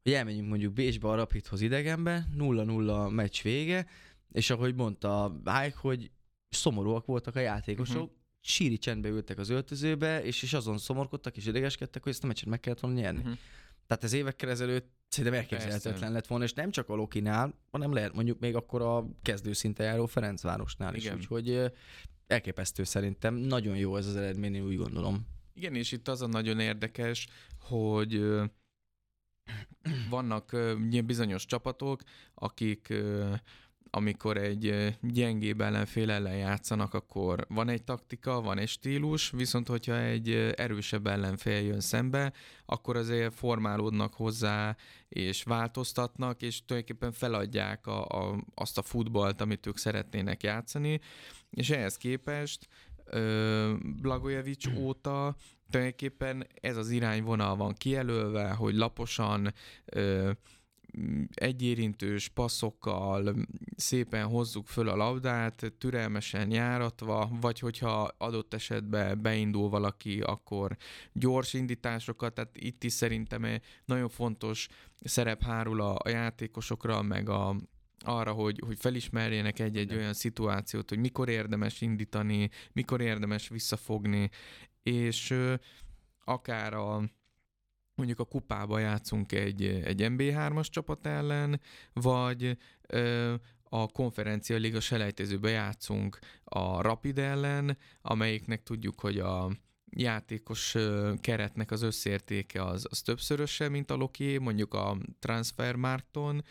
hogy 0.04 0.12
elmenjünk 0.12 0.50
mondjuk 0.50 0.74
Bécsbe 0.74 1.08
a 1.08 1.16
Rapidhoz 1.16 1.62
idegenbe, 1.62 2.28
0-0 2.38 3.14
meccs 3.14 3.42
vége, 3.42 3.88
és 4.32 4.50
ahogy 4.50 4.76
mondta 4.76 5.42
Mike, 5.44 5.76
hogy 5.76 6.12
szomorúak 6.50 7.06
voltak 7.06 7.36
a 7.36 7.40
játékosok, 7.40 8.02
uh-huh. 8.02 8.18
síri 8.42 8.78
csendbe 8.78 9.10
ültek 9.10 9.38
az 9.38 9.50
öltözőbe, 9.50 10.24
és, 10.24 10.44
és 10.44 10.54
azon 10.54 10.78
szomorkodtak 10.78 11.38
és 11.38 11.46
idegeskedtek, 11.46 12.04
hogy 12.04 12.12
ezt 12.12 12.24
a 12.24 12.28
meccset 12.28 12.50
meg 12.50 12.60
kellett 12.60 12.80
volna 12.80 13.00
nyerni. 13.00 13.20
Uh-huh. 13.20 13.38
Tehát 13.88 14.04
ez 14.04 14.14
évekkel 14.14 14.50
ezelőtt 14.50 14.96
szerintem 15.08 15.40
elképzelhetetlen 15.40 16.12
lett 16.12 16.28
volna, 16.28 16.44
és 16.44 16.54
nem 16.54 16.72
csak 16.72 16.90
a 16.90 16.96
Lokinál, 16.96 17.54
hanem 17.72 17.94
lehet 17.94 18.14
mondjuk 18.14 18.40
még 18.40 18.56
akkor 18.56 18.82
a 18.82 19.08
kezdőszinte 19.22 19.84
járó 19.84 20.06
Ferencvárosnál 20.06 20.96
is. 20.96 21.04
Igen. 21.04 21.16
Úgyhogy 21.16 21.72
elképesztő 22.28 22.84
szerintem. 22.84 23.36
Nagyon 23.36 23.78
jó 23.78 23.96
ez 23.98 24.08
az 24.08 24.16
eredmény, 24.16 24.56
én 24.56 24.66
úgy 24.66 24.78
gondolom. 24.78 25.28
Igen, 25.54 25.76
és 25.76 25.92
itt 25.92 26.08
az 26.08 26.22
a 26.22 26.28
nagyon 26.28 26.60
érdekes, 26.60 27.28
hogy 27.60 28.26
vannak 30.10 30.56
bizonyos 31.06 31.46
csapatok, 31.46 32.02
akik 32.34 32.94
amikor 33.98 34.38
egy 34.38 34.96
gyengébb 35.02 35.62
ellenfél 35.62 36.12
ellen 36.12 36.38
játszanak, 36.38 36.94
akkor 36.94 37.46
van 37.50 37.70
egy 37.70 37.84
taktika, 37.84 38.42
van 38.42 38.58
egy 38.58 38.68
stílus, 38.68 39.30
viszont 39.30 39.68
hogyha 39.68 39.98
egy 39.98 40.54
erősebb 40.56 41.08
ellenfél 41.08 41.62
jön 41.62 41.80
szembe, 41.80 42.34
akkor 42.66 42.96
azért 42.96 43.34
formálódnak 43.34 44.14
hozzá, 44.14 44.76
és 45.10 45.44
változtatnak, 45.44 46.42
és 46.42 46.66
tulajdonképpen 46.66 47.12
feladják 47.12 47.88
a, 47.88 48.06
a, 48.06 48.44
azt 48.56 48.78
a 48.78 48.82
futballt, 48.82 49.42
amit 49.42 49.68
ők 49.68 49.78
szeretnének 49.78 50.44
játszani, 50.44 51.00
és 51.50 51.70
ehhez 51.70 51.98
képest 51.98 52.68
Blagojevic 54.02 54.68
óta 54.78 55.36
tulajdonképpen 55.70 56.48
ez 56.62 56.78
az 56.78 56.90
irányvonal 56.90 57.56
van 57.56 57.74
kijelölve, 57.74 58.50
hogy 58.50 58.76
laposan 58.76 59.54
ö, 59.86 60.32
egyérintős 61.34 62.28
passzokkal 62.28 63.36
szépen 63.76 64.26
hozzuk 64.26 64.68
föl 64.68 64.90
a 64.90 64.96
labdát, 64.96 65.74
türelmesen 65.78 66.52
járatva, 66.52 67.30
vagy 67.42 67.60
hogyha 67.60 68.10
adott 68.18 68.54
esetben 68.54 69.22
beindul 69.22 69.70
valaki, 69.70 70.22
akkor 70.22 70.78
gyors 71.14 71.54
indításokat, 71.54 72.34
tehát 72.34 72.58
itt 72.58 72.84
is 72.84 72.94
szerintem 72.94 73.60
nagyon 73.86 74.10
fontos 74.10 74.68
szerep 75.04 75.44
hárul 75.44 75.82
a, 75.82 75.96
a 76.04 76.10
játékosokra, 76.10 77.02
meg 77.02 77.30
a, 77.30 77.56
arra, 78.00 78.32
hogy, 78.32 78.62
hogy 78.66 78.80
felismerjenek 78.80 79.60
egy-egy 79.60 79.94
olyan 79.94 80.14
szituációt, 80.14 80.90
hogy 80.90 81.00
mikor 81.00 81.30
érdemes 81.30 81.82
indítani, 81.82 82.50
mikor 82.74 83.02
érdemes 83.02 83.48
visszafogni, 83.48 84.30
és 84.84 85.30
ö, 85.30 85.54
akár 86.24 86.74
a 86.74 87.04
mondjuk 87.98 88.20
a 88.20 88.26
kupába 88.26 88.80
játszunk 88.80 89.32
egy, 89.32 89.64
egy 89.64 90.02
MB3-as 90.04 90.68
csapat 90.70 91.06
ellen, 91.06 91.62
vagy 91.94 92.58
ö, 92.88 93.34
a 93.64 93.88
konferencia 93.88 94.58
liga 94.58 94.80
selejtezőbe 94.80 95.50
játszunk 95.50 96.20
a 96.44 96.82
Rapid 96.82 97.18
ellen, 97.18 97.78
amelyiknek 98.02 98.64
tudjuk, 98.64 99.00
hogy 99.00 99.20
a 99.20 99.52
játékos 99.90 100.76
keretnek 101.22 101.72
az 101.72 101.82
összértéke 101.82 102.64
az, 102.64 102.88
az 102.90 103.02
többszöröse, 103.02 103.70
mint 103.70 103.92
a 103.92 103.96
Loki, 103.96 104.38
mondjuk 104.38 104.74
a 104.74 104.98
Transfermarkton, 105.20 106.44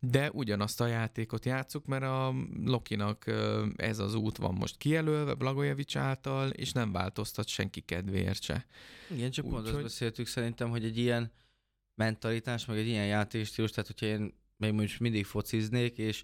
de 0.00 0.30
ugyanazt 0.32 0.80
a 0.80 0.86
játékot 0.86 1.44
játszuk, 1.44 1.86
mert 1.86 2.02
a 2.02 2.34
Lokinak 2.64 3.24
ez 3.76 3.98
az 3.98 4.14
út 4.14 4.36
van 4.36 4.54
most 4.54 4.76
kijelölve 4.76 5.34
Blagojevic 5.34 5.96
által, 5.96 6.50
és 6.50 6.72
nem 6.72 6.92
változtat 6.92 7.48
senki 7.48 7.80
kedvéért 7.80 8.42
se. 8.42 8.66
Igen, 9.10 9.30
csak 9.30 9.44
Úgy, 9.44 9.50
pont 9.50 9.64
azt 9.64 9.74
hogy... 9.74 9.82
beszéltük 9.82 10.26
szerintem, 10.26 10.70
hogy 10.70 10.84
egy 10.84 10.98
ilyen 10.98 11.32
mentalitás, 11.94 12.66
meg 12.66 12.78
egy 12.78 12.86
ilyen 12.86 13.06
játékstílus, 13.06 13.70
tehát 13.70 13.86
hogyha 13.86 14.06
én 14.06 14.34
még 14.56 14.72
most 14.72 15.00
mindig 15.00 15.24
fociznék, 15.24 15.98
és 15.98 16.22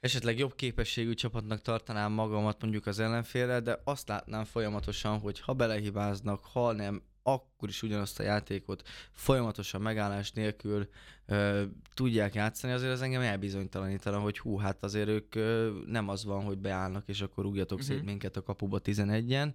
esetleg 0.00 0.38
jobb 0.38 0.54
képességű 0.54 1.14
csapatnak 1.14 1.60
tartanám 1.60 2.12
magamat 2.12 2.62
mondjuk 2.62 2.86
az 2.86 2.98
ellenfélre, 2.98 3.60
de 3.60 3.80
azt 3.84 4.08
látnám 4.08 4.44
folyamatosan, 4.44 5.18
hogy 5.18 5.40
ha 5.40 5.52
belehibáznak, 5.52 6.44
ha 6.44 6.72
nem, 6.72 7.02
akkor 7.22 7.68
is 7.68 7.82
ugyanazt 7.82 8.20
a 8.20 8.22
játékot 8.22 8.88
folyamatosan 9.12 9.80
megállás 9.80 10.32
nélkül 10.32 10.88
ö, 11.26 11.62
tudják 11.94 12.34
játszani, 12.34 12.72
azért 12.72 12.92
az 12.92 13.02
engem 13.02 13.20
elbizonytalanítana, 13.20 14.18
hogy 14.18 14.38
hú, 14.38 14.56
hát 14.56 14.82
azért 14.82 15.08
ők 15.08 15.34
ö, 15.34 15.78
nem 15.86 16.08
az 16.08 16.24
van, 16.24 16.44
hogy 16.44 16.58
beállnak, 16.58 17.08
és 17.08 17.20
akkor 17.20 17.44
rúgjatok 17.44 17.78
uh-huh. 17.78 17.96
szét 17.96 18.04
minket 18.04 18.36
a 18.36 18.42
kapuba 18.42 18.80
11-en, 18.84 19.52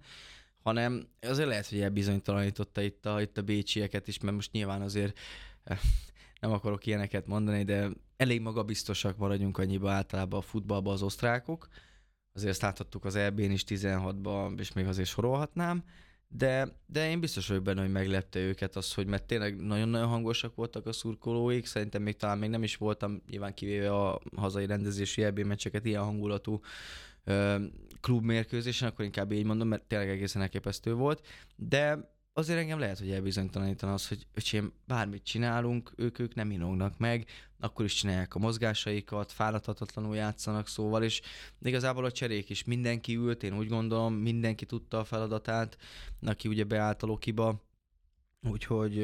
hanem 0.62 1.08
azért 1.20 1.48
lehet, 1.48 1.68
hogy 1.68 1.80
elbizonytalanította 1.80 2.82
itt 2.82 3.06
a, 3.06 3.20
itt 3.20 3.38
a 3.38 3.42
bécsieket 3.42 4.08
is, 4.08 4.18
mert 4.18 4.34
most 4.34 4.52
nyilván 4.52 4.82
azért 4.82 5.18
nem 6.40 6.52
akarok 6.52 6.86
ilyeneket 6.86 7.26
mondani, 7.26 7.62
de 7.64 7.90
elég 8.16 8.40
magabiztosak 8.40 9.16
maradjunk 9.16 9.58
annyiba 9.58 9.90
általában 9.90 10.38
a 10.38 10.42
futballban 10.42 10.92
az 10.92 11.02
osztrákok. 11.02 11.68
Azért 12.32 12.50
ezt 12.50 12.62
láthattuk 12.62 13.04
az 13.04 13.14
EB-n 13.14 13.50
is 13.50 13.64
16-ban, 13.66 14.58
és 14.58 14.72
még 14.72 14.86
azért 14.86 15.08
sorolhatnám 15.08 15.84
de, 16.28 16.68
de 16.86 17.10
én 17.10 17.20
biztos 17.20 17.48
vagyok 17.48 17.62
benne, 17.62 17.80
hogy 17.80 17.92
meglepte 17.92 18.38
őket 18.38 18.76
az, 18.76 18.94
hogy 18.94 19.06
mert 19.06 19.24
tényleg 19.24 19.56
nagyon-nagyon 19.56 20.08
hangosak 20.08 20.54
voltak 20.54 20.86
a 20.86 20.92
szurkolóik, 20.92 21.66
szerintem 21.66 22.02
még 22.02 22.16
talán 22.16 22.38
még 22.38 22.50
nem 22.50 22.62
is 22.62 22.76
voltam, 22.76 23.22
nyilván 23.30 23.54
kivéve 23.54 23.94
a 23.94 24.20
hazai 24.36 24.66
rendezési 24.66 25.22
EB 25.22 25.38
meccseket, 25.38 25.84
ilyen 25.84 26.02
hangulatú 26.02 26.60
ö, 27.24 27.64
klubmérkőzésen, 28.00 28.88
akkor 28.88 29.04
inkább 29.04 29.32
így 29.32 29.44
mondom, 29.44 29.68
mert 29.68 29.82
tényleg 29.82 30.08
egészen 30.08 30.42
elképesztő 30.42 30.94
volt, 30.94 31.26
de 31.56 32.12
azért 32.32 32.58
engem 32.58 32.78
lehet, 32.78 32.98
hogy 32.98 33.10
elbizonytalanítana 33.10 33.92
az, 33.92 34.08
hogy 34.08 34.26
öcsém, 34.34 34.72
bármit 34.86 35.22
csinálunk, 35.22 35.92
ők, 35.96 36.18
ők 36.18 36.34
nem 36.34 36.50
inognak 36.50 36.98
meg, 36.98 37.26
akkor 37.60 37.84
is 37.84 37.94
csinálják 37.94 38.34
a 38.34 38.38
mozgásaikat, 38.38 39.32
fáradhatatlanul 39.32 40.16
játszanak 40.16 40.68
szóval, 40.68 41.02
és 41.02 41.20
igazából 41.62 42.04
a 42.04 42.12
cserék 42.12 42.50
is. 42.50 42.64
Mindenki 42.64 43.16
ült, 43.16 43.42
én 43.42 43.58
úgy 43.58 43.68
gondolom, 43.68 44.14
mindenki 44.14 44.66
tudta 44.66 44.98
a 44.98 45.04
feladatát, 45.04 45.76
aki 46.22 46.48
ugye 46.48 46.64
beállt 46.64 47.02
a 47.02 47.06
Lokiba, 47.06 47.62
úgyhogy 48.42 48.96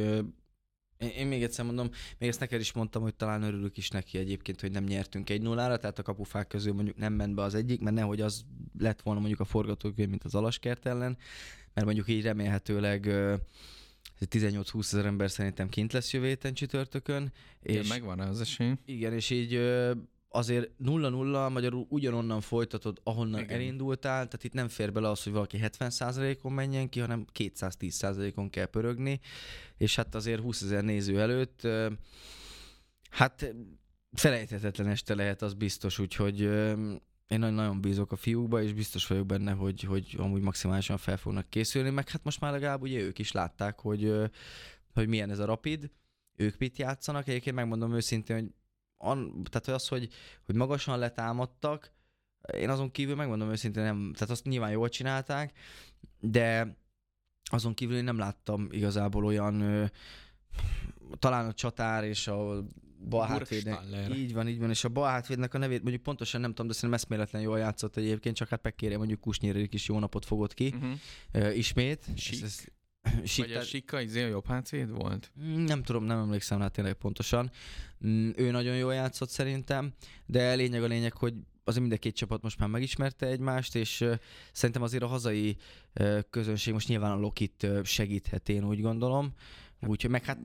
én, 0.98 1.26
még 1.26 1.42
egyszer 1.42 1.64
mondom, 1.64 1.90
még 2.18 2.28
ezt 2.28 2.40
neked 2.40 2.60
is 2.60 2.72
mondtam, 2.72 3.02
hogy 3.02 3.14
talán 3.14 3.42
örülök 3.42 3.76
is 3.76 3.88
neki 3.88 4.18
egyébként, 4.18 4.60
hogy 4.60 4.70
nem 4.70 4.84
nyertünk 4.84 5.30
egy 5.30 5.42
nullára, 5.42 5.76
tehát 5.76 5.98
a 5.98 6.02
kapufák 6.02 6.46
közül 6.46 6.72
mondjuk 6.72 6.96
nem 6.96 7.12
ment 7.12 7.34
be 7.34 7.42
az 7.42 7.54
egyik, 7.54 7.80
mert 7.80 7.96
nehogy 7.96 8.20
az 8.20 8.44
lett 8.78 9.02
volna 9.02 9.20
mondjuk 9.20 9.40
a 9.40 9.44
forgatókönyv, 9.44 10.08
mint 10.08 10.24
az 10.24 10.34
Alaskert 10.34 10.86
ellen, 10.86 11.16
mert 11.74 11.86
mondjuk 11.86 12.08
így 12.08 12.22
remélhetőleg 12.22 13.14
18-20 14.30 14.78
ezer 14.78 15.06
ember 15.06 15.30
szerintem 15.30 15.68
kint 15.68 15.92
lesz 15.92 16.12
jövő 16.12 16.26
héten 16.26 16.54
csütörtökön. 16.54 17.32
És 17.60 17.74
igen, 17.74 17.86
megvan 17.86 18.20
az 18.20 18.40
esély. 18.40 18.72
Igen, 18.84 19.12
és 19.12 19.30
így 19.30 19.54
azért 20.28 20.70
0-0 20.84 21.52
magyarul 21.52 21.86
ugyanonnan 21.88 22.40
folytatod, 22.40 23.00
ahonnan 23.02 23.40
Igen. 23.40 23.54
elindultál, 23.54 24.26
tehát 24.26 24.44
itt 24.44 24.52
nem 24.52 24.68
fér 24.68 24.92
bele 24.92 25.08
az, 25.08 25.22
hogy 25.22 25.32
valaki 25.32 25.58
70%-on 25.62 26.52
menjen 26.52 26.88
ki, 26.88 27.00
hanem 27.00 27.24
210%-on 27.38 28.50
kell 28.50 28.66
pörögni, 28.66 29.20
és 29.76 29.96
hát 29.96 30.14
azért 30.14 30.40
20 30.40 30.62
ezer 30.62 30.84
néző 30.84 31.20
előtt, 31.20 31.66
hát 33.10 33.54
felejthetetlen 34.12 34.88
este 34.88 35.14
lehet, 35.14 35.42
az 35.42 35.54
biztos, 35.54 35.98
úgyhogy 35.98 36.50
én 37.28 37.38
nagyon 37.38 37.80
bízok 37.80 38.12
a 38.12 38.16
fiúkba, 38.16 38.62
és 38.62 38.72
biztos 38.72 39.06
vagyok 39.06 39.26
benne, 39.26 39.52
hogy, 39.52 39.82
hogy 39.82 40.14
amúgy 40.18 40.42
maximálisan 40.42 40.96
fel 40.96 41.16
fognak 41.16 41.48
készülni, 41.48 41.90
meg 41.90 42.08
hát 42.08 42.24
most 42.24 42.40
már 42.40 42.52
legalább 42.52 42.82
ugye 42.82 43.00
ők 43.00 43.18
is 43.18 43.32
látták, 43.32 43.80
hogy, 43.80 44.12
hogy 44.94 45.08
milyen 45.08 45.30
ez 45.30 45.38
a 45.38 45.44
rapid, 45.44 45.90
ők 46.36 46.58
mit 46.58 46.78
játszanak. 46.78 47.28
Egyébként 47.28 47.56
megmondom 47.56 47.94
őszintén, 47.94 48.36
hogy 48.36 48.52
an, 48.96 49.42
tehát 49.50 49.80
az, 49.80 49.88
hogy, 49.88 50.08
hogy 50.44 50.54
magasan 50.54 50.98
letámadtak, 50.98 51.92
én 52.52 52.70
azon 52.70 52.90
kívül 52.90 53.14
megmondom 53.14 53.50
őszintén, 53.50 53.82
nem, 53.82 54.10
tehát 54.12 54.30
azt 54.30 54.44
nyilván 54.44 54.70
jól 54.70 54.88
csinálták, 54.88 55.58
de 56.20 56.76
azon 57.50 57.74
kívül 57.74 57.96
én 57.96 58.04
nem 58.04 58.18
láttam 58.18 58.68
igazából 58.70 59.24
olyan, 59.24 59.90
talán 61.18 61.46
a 61.46 61.52
csatár 61.52 62.04
és 62.04 62.26
a 62.26 62.64
bal 63.08 63.26
hátvédnek. 63.26 63.80
Így 64.16 64.32
van, 64.32 64.48
így 64.48 64.58
van, 64.58 64.70
és 64.70 64.84
a 64.84 64.88
bal 64.88 65.08
hátvédnek 65.08 65.54
a 65.54 65.58
nevét 65.58 65.82
mondjuk 65.82 66.02
pontosan 66.02 66.40
nem 66.40 66.50
tudom, 66.50 66.66
de 66.66 66.72
szerintem 66.72 66.98
eszméletlen 66.98 67.42
jól 67.42 67.58
játszott 67.58 67.96
egyébként, 67.96 68.36
csak 68.36 68.48
hát 68.48 68.62
megkérje 68.62 68.96
mondjuk 68.96 69.20
Kusnyérik 69.20 69.74
is 69.74 69.88
jó 69.88 69.98
napot 69.98 70.24
fogott 70.24 70.54
ki. 70.54 70.74
Uh-huh. 70.74 70.92
Uh, 71.34 71.56
ismét. 71.56 72.06
Sik. 72.16 72.42
Ez, 72.42 72.42
ez, 72.42 73.36
Vagy 73.36 73.52
a 73.52 73.62
Sika 73.62 74.00
izé 74.00 74.22
a 74.22 74.26
jobb 74.26 74.46
hátvéd 74.46 74.90
volt? 74.90 75.30
Mm, 75.42 75.64
nem 75.64 75.82
tudom, 75.82 76.04
nem 76.04 76.18
emlékszem 76.18 76.58
rá 76.58 76.68
tényleg 76.68 76.94
pontosan. 76.94 77.50
Mm, 78.06 78.30
ő 78.36 78.50
nagyon 78.50 78.76
jól 78.76 78.94
játszott 78.94 79.28
szerintem, 79.28 79.92
de 80.26 80.54
lényeg 80.54 80.82
a 80.82 80.86
lényeg, 80.86 81.16
hogy 81.16 81.34
azért 81.64 81.80
mind 81.80 81.92
a 81.92 81.98
két 81.98 82.14
csapat 82.16 82.42
most 82.42 82.58
már 82.58 82.68
megismerte 82.68 83.26
egymást, 83.26 83.74
és 83.74 84.04
szerintem 84.52 84.82
azért 84.82 85.02
a 85.02 85.06
hazai 85.06 85.56
közönség 86.30 86.72
most 86.72 86.88
nyilván 86.88 87.10
a 87.10 87.20
Lokit 87.20 87.66
segíthet, 87.82 88.48
én 88.48 88.64
úgy 88.64 88.80
gondolom. 88.80 89.34
Úgyhogy 89.86 90.10
meg 90.10 90.24
hát, 90.24 90.38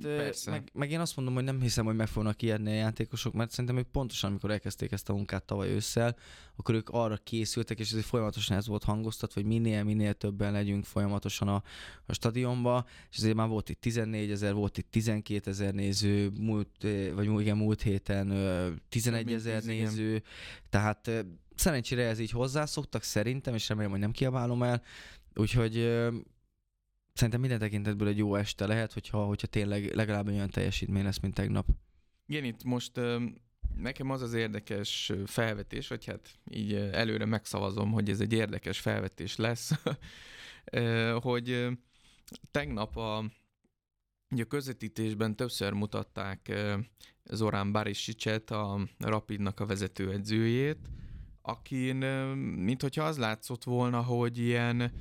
meg, 0.45 0.69
meg, 0.73 0.91
én 0.91 0.99
azt 0.99 1.15
mondom, 1.15 1.33
hogy 1.33 1.43
nem 1.43 1.61
hiszem, 1.61 1.85
hogy 1.85 1.95
meg 1.95 2.07
fognak 2.07 2.41
ijedni 2.41 2.71
a 2.71 2.73
játékosok, 2.73 3.33
mert 3.33 3.49
szerintem 3.51 3.77
ők 3.77 3.87
pontosan, 3.87 4.29
amikor 4.29 4.51
elkezdték 4.51 4.91
ezt 4.91 5.09
a 5.09 5.13
munkát 5.13 5.43
tavaly 5.43 5.69
ősszel, 5.69 6.15
akkor 6.55 6.75
ők 6.75 6.89
arra 6.89 7.17
készültek, 7.17 7.79
és 7.79 7.91
ez 7.91 8.05
folyamatosan 8.05 8.57
ez 8.57 8.67
volt 8.67 8.83
hangoztat, 8.83 9.33
hogy 9.33 9.45
minél, 9.45 9.83
minél 9.83 10.13
többen 10.13 10.51
legyünk 10.51 10.85
folyamatosan 10.85 11.47
a, 11.47 11.63
a 12.05 12.13
stadionba, 12.13 12.85
és 13.11 13.17
azért 13.17 13.35
már 13.35 13.47
volt 13.47 13.69
itt 13.69 13.81
14 13.81 14.31
ezer, 14.31 14.53
volt 14.53 14.77
itt 14.77 14.91
12 14.91 15.49
ezer 15.49 15.73
néző, 15.73 16.29
múlt, 16.29 16.87
vagy 17.13 17.39
igen, 17.39 17.57
múlt 17.57 17.81
héten 17.81 18.27
11 18.89 19.33
ezer 19.33 19.63
néző, 19.63 20.23
tehát 20.69 21.11
szerencsére 21.55 22.07
ez 22.07 22.19
így 22.19 22.31
hozzászoktak 22.31 23.03
szerintem, 23.03 23.53
és 23.53 23.69
remélem, 23.69 23.91
hogy 23.91 23.99
nem 23.99 24.11
kiabálom 24.11 24.63
el, 24.63 24.81
úgyhogy 25.35 25.99
szerintem 27.19 27.39
minden 27.39 27.59
tekintetből 27.59 28.07
egy 28.07 28.17
jó 28.17 28.35
este 28.35 28.65
lehet, 28.65 28.93
hogyha, 28.93 29.25
hogyha 29.25 29.47
tényleg 29.47 29.95
legalább 29.95 30.27
olyan 30.27 30.49
teljesítmény 30.49 31.03
lesz, 31.03 31.19
mint 31.19 31.33
tegnap. 31.33 31.67
Igen, 32.25 32.43
itt 32.43 32.63
most 32.63 32.99
nekem 33.75 34.09
az 34.09 34.21
az 34.21 34.33
érdekes 34.33 35.11
felvetés, 35.25 35.87
hogy 35.87 36.05
hát 36.05 36.39
így 36.51 36.73
előre 36.73 37.25
megszavazom, 37.25 37.91
hogy 37.91 38.09
ez 38.09 38.19
egy 38.19 38.33
érdekes 38.33 38.79
felvetés 38.79 39.35
lesz, 39.35 39.71
hogy 41.29 41.67
tegnap 42.51 42.97
a, 42.97 43.17
a 44.27 44.45
közvetítésben 44.47 45.35
többször 45.35 45.73
mutatták 45.73 46.51
Zorán 47.23 47.71
Barisicset, 47.71 48.51
a 48.51 48.87
Rapidnak 48.97 49.59
a 49.59 49.65
vezetőedzőjét, 49.65 50.89
akin, 51.41 51.95
mint 52.55 52.81
hogyha 52.81 53.03
az 53.03 53.17
látszott 53.17 53.63
volna, 53.63 54.01
hogy 54.01 54.37
ilyen 54.37 54.91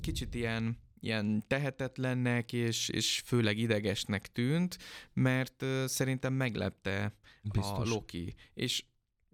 kicsit 0.00 0.34
ilyen 0.34 0.80
ilyen 1.02 1.44
tehetetlennek 1.46 2.52
és, 2.52 2.88
és 2.88 3.22
főleg 3.24 3.58
idegesnek 3.58 4.32
tűnt, 4.32 4.78
mert 5.12 5.64
szerintem 5.86 6.32
meglepte 6.32 7.14
Biztos. 7.42 7.88
a 7.88 7.90
Loki. 7.90 8.34
És 8.54 8.84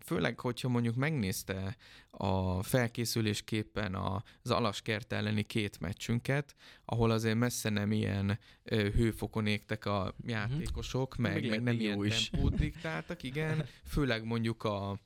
főleg, 0.05 0.41
hogyha 0.41 0.69
mondjuk 0.69 0.95
megnézte 0.95 1.77
a 2.11 2.63
felkészülésképpen 2.63 3.95
az 3.95 4.51
Alaskert 4.51 5.13
elleni 5.13 5.43
két 5.43 5.81
meccsünket, 5.81 6.55
ahol 6.85 7.11
azért 7.11 7.39
messze 7.39 7.69
nem 7.69 7.93
ilyen 7.93 8.39
hőfokon 8.71 9.47
égtek 9.47 9.87
a 9.87 10.15
mhm. 10.17 10.29
játékosok, 10.29 11.11
uh-huh. 11.19 11.33
meg, 11.33 11.49
meg 11.49 11.63
nem 11.63 11.81
ilyen 11.81 11.99
tempót 12.31 12.55
diktáltak, 12.55 13.23
igen, 13.23 13.67
főleg 13.93 14.25
mondjuk 14.25 14.65
a 14.65 14.99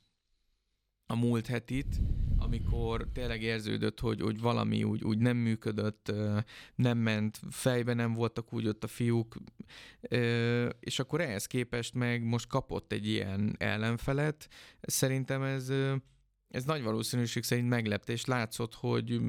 a 1.06 1.14
múlt 1.16 1.46
hetit, 1.46 2.00
amikor 2.52 3.06
tényleg 3.12 3.42
érződött, 3.42 4.00
hogy, 4.00 4.20
hogy 4.20 4.40
valami 4.40 4.84
úgy, 4.84 5.04
úgy 5.04 5.18
nem 5.18 5.36
működött, 5.36 6.12
nem 6.74 6.98
ment, 6.98 7.40
fejben 7.50 7.96
nem 7.96 8.12
voltak 8.12 8.52
úgy 8.52 8.66
ott 8.66 8.84
a 8.84 8.86
fiúk, 8.86 9.36
és 10.80 10.98
akkor 10.98 11.20
ehhez 11.20 11.46
képest 11.46 11.94
meg 11.94 12.24
most 12.24 12.46
kapott 12.46 12.92
egy 12.92 13.06
ilyen 13.06 13.54
ellenfelet. 13.58 14.48
Szerintem 14.80 15.42
ez 15.42 15.72
ez 16.48 16.64
nagy 16.64 16.82
valószínűség 16.82 17.42
szerint 17.42 17.68
meglepte, 17.68 18.12
és 18.12 18.24
látszott, 18.24 18.74
hogy, 18.74 19.20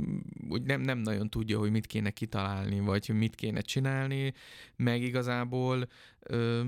hogy 0.50 0.64
nem, 0.64 0.82
nem 0.82 0.98
nagyon 0.98 1.30
tudja, 1.30 1.58
hogy 1.58 1.72
mit 1.72 1.86
kéne 1.86 2.10
kitalálni, 2.10 2.80
vagy 2.80 3.10
mit 3.14 3.36
kéne 3.36 3.62
csinálni, 3.62 4.34
meg 4.76 5.02
igazából 5.02 5.88
ö, 6.20 6.64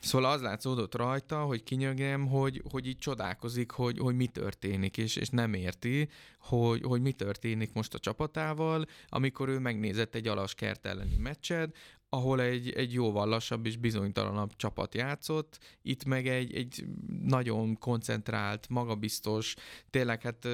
Szóval 0.00 0.30
az 0.30 0.40
látszódott 0.40 0.94
rajta, 0.94 1.40
hogy 1.42 1.62
kinyögem, 1.62 2.26
hogy, 2.26 2.62
hogy 2.70 2.86
így 2.86 2.98
csodálkozik, 2.98 3.70
hogy, 3.70 3.98
hogy 3.98 4.16
mi 4.16 4.26
történik, 4.26 4.96
és, 4.96 5.16
és 5.16 5.28
nem 5.28 5.54
érti, 5.54 6.08
hogy, 6.38 6.82
hogy 6.82 7.00
mi 7.00 7.12
történik 7.12 7.72
most 7.72 7.94
a 7.94 7.98
csapatával, 7.98 8.86
amikor 9.08 9.48
ő 9.48 9.58
megnézett 9.58 10.14
egy 10.14 10.26
alaskert 10.26 10.86
elleni 10.86 11.16
meccset, 11.16 11.76
ahol 12.08 12.40
egy, 12.40 12.70
egy 12.70 12.92
jóval 12.92 13.28
lassabb 13.28 13.66
és 13.66 13.76
bizonytalanabb 13.76 14.56
csapat 14.56 14.94
játszott, 14.94 15.58
itt 15.82 16.04
meg 16.04 16.28
egy, 16.28 16.54
egy 16.54 16.84
nagyon 17.22 17.78
koncentrált, 17.78 18.68
magabiztos, 18.68 19.54
tényleg 19.90 20.22
hát 20.22 20.48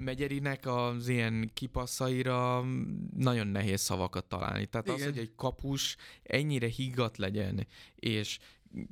Megyerinek 0.00 0.66
az 0.66 1.08
ilyen 1.08 1.50
kipaszaira 1.54 2.64
nagyon 3.16 3.46
nehéz 3.46 3.80
szavakat 3.80 4.24
találni. 4.24 4.66
Tehát 4.66 4.86
Igen. 4.86 4.98
az, 4.98 5.04
hogy 5.04 5.18
egy 5.18 5.34
kapus 5.36 5.96
ennyire 6.22 6.66
higgadt 6.66 7.16
legyen, 7.16 7.66
és 7.94 8.38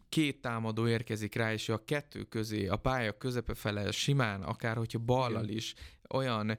két 0.09 0.41
támadó 0.41 0.89
érkezik 0.89 1.35
rá, 1.35 1.53
és 1.53 1.69
a 1.69 1.85
kettő 1.85 2.23
közé, 2.23 2.67
a 2.67 2.77
pálya 2.77 3.13
közepe 3.13 3.55
fele 3.55 3.91
simán, 3.91 4.43
akár 4.43 4.77
hogyha 4.77 4.99
ballal 4.99 5.49
is 5.49 5.75
olyan 6.09 6.59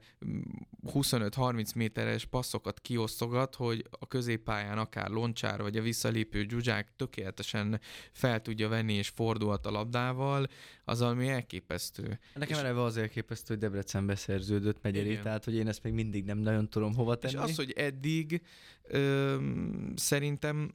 25-30 0.86 1.74
méteres 1.74 2.24
passzokat 2.24 2.80
kiosztogat, 2.80 3.54
hogy 3.54 3.84
a 3.90 4.06
középpályán 4.06 4.78
akár 4.78 5.08
loncsár 5.08 5.62
vagy 5.62 5.76
a 5.76 5.82
visszalépő 5.82 6.44
dzsuzsák 6.44 6.92
tökéletesen 6.96 7.80
fel 8.12 8.42
tudja 8.42 8.68
venni 8.68 8.92
és 8.92 9.08
fordulhat 9.08 9.66
a 9.66 9.70
labdával, 9.70 10.46
az 10.84 11.00
ami 11.00 11.28
elképesztő. 11.28 12.18
Nekem 12.34 12.56
és... 12.56 12.62
eleve 12.62 12.82
az 12.82 12.96
elképesztő, 12.96 13.54
hogy 13.54 13.62
Debrecenbe 13.62 14.14
szerződött 14.14 14.82
Megyeri, 14.82 15.18
tehát 15.18 15.44
hogy 15.44 15.54
én 15.54 15.68
ezt 15.68 15.82
még 15.82 15.92
mindig 15.92 16.24
nem 16.24 16.38
nagyon 16.38 16.68
tudom 16.68 16.94
hova 16.94 17.14
tenni. 17.14 17.34
És 17.34 17.40
az, 17.40 17.56
hogy 17.56 17.70
eddig 17.70 18.42
ö, 18.82 19.36
szerintem 19.94 20.74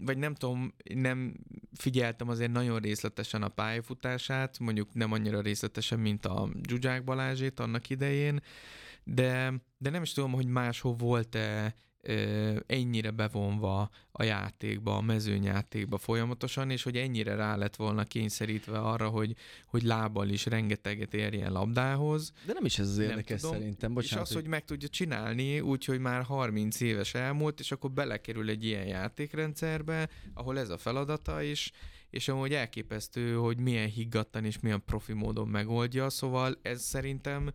vagy 0.00 0.18
nem 0.18 0.34
tudom, 0.34 0.74
nem 0.94 1.34
figyeltem 1.72 2.28
azért 2.28 2.52
nagyon 2.52 2.78
részletesen 2.78 3.42
a 3.42 3.48
pályafutását, 3.48 4.58
mondjuk 4.58 4.94
nem 4.94 5.12
annyira 5.12 5.40
részletesen, 5.40 5.98
mint 5.98 6.26
a 6.26 6.48
Zsuzsák 6.68 7.04
Balázsét 7.04 7.60
annak 7.60 7.90
idején, 7.90 8.40
de, 9.04 9.52
de 9.78 9.90
nem 9.90 10.02
is 10.02 10.12
tudom, 10.12 10.32
hogy 10.32 10.46
máshol 10.46 10.94
volt-e 10.94 11.74
ennyire 12.66 13.10
bevonva 13.10 13.90
a 14.12 14.22
játékba, 14.22 14.96
a 14.96 15.00
mezőnyjátékba 15.00 15.98
folyamatosan, 15.98 16.70
és 16.70 16.82
hogy 16.82 16.96
ennyire 16.96 17.34
rá 17.34 17.56
lett 17.56 17.76
volna 17.76 18.04
kényszerítve 18.04 18.78
arra, 18.78 19.08
hogy, 19.08 19.34
hogy 19.66 19.82
lábbal 19.82 20.28
is 20.28 20.46
rengeteget 20.46 21.14
érjen 21.14 21.52
labdához. 21.52 22.32
De 22.46 22.52
nem 22.52 22.64
is 22.64 22.78
ez 22.78 22.88
az 22.88 22.98
érdekes 22.98 23.40
tudom, 23.40 23.56
szerintem, 23.56 23.94
bocsánat. 23.94 24.24
És 24.24 24.30
az, 24.30 24.40
hogy 24.40 24.48
meg 24.48 24.64
tudja 24.64 24.88
csinálni, 24.88 25.60
úgyhogy 25.60 25.98
már 25.98 26.22
30 26.22 26.80
éves 26.80 27.14
elmúlt, 27.14 27.60
és 27.60 27.72
akkor 27.72 27.90
belekerül 27.90 28.48
egy 28.48 28.64
ilyen 28.64 28.86
játékrendszerbe, 28.86 30.08
ahol 30.34 30.58
ez 30.58 30.68
a 30.68 30.78
feladata 30.78 31.42
is, 31.42 31.70
és 32.10 32.28
amúgy 32.28 32.52
elképesztő, 32.52 33.34
hogy 33.34 33.58
milyen 33.58 33.88
higgadtan 33.88 34.44
és 34.44 34.60
milyen 34.60 34.82
profi 34.84 35.12
módon 35.12 35.48
megoldja, 35.48 36.10
szóval 36.10 36.58
ez 36.62 36.82
szerintem 36.82 37.52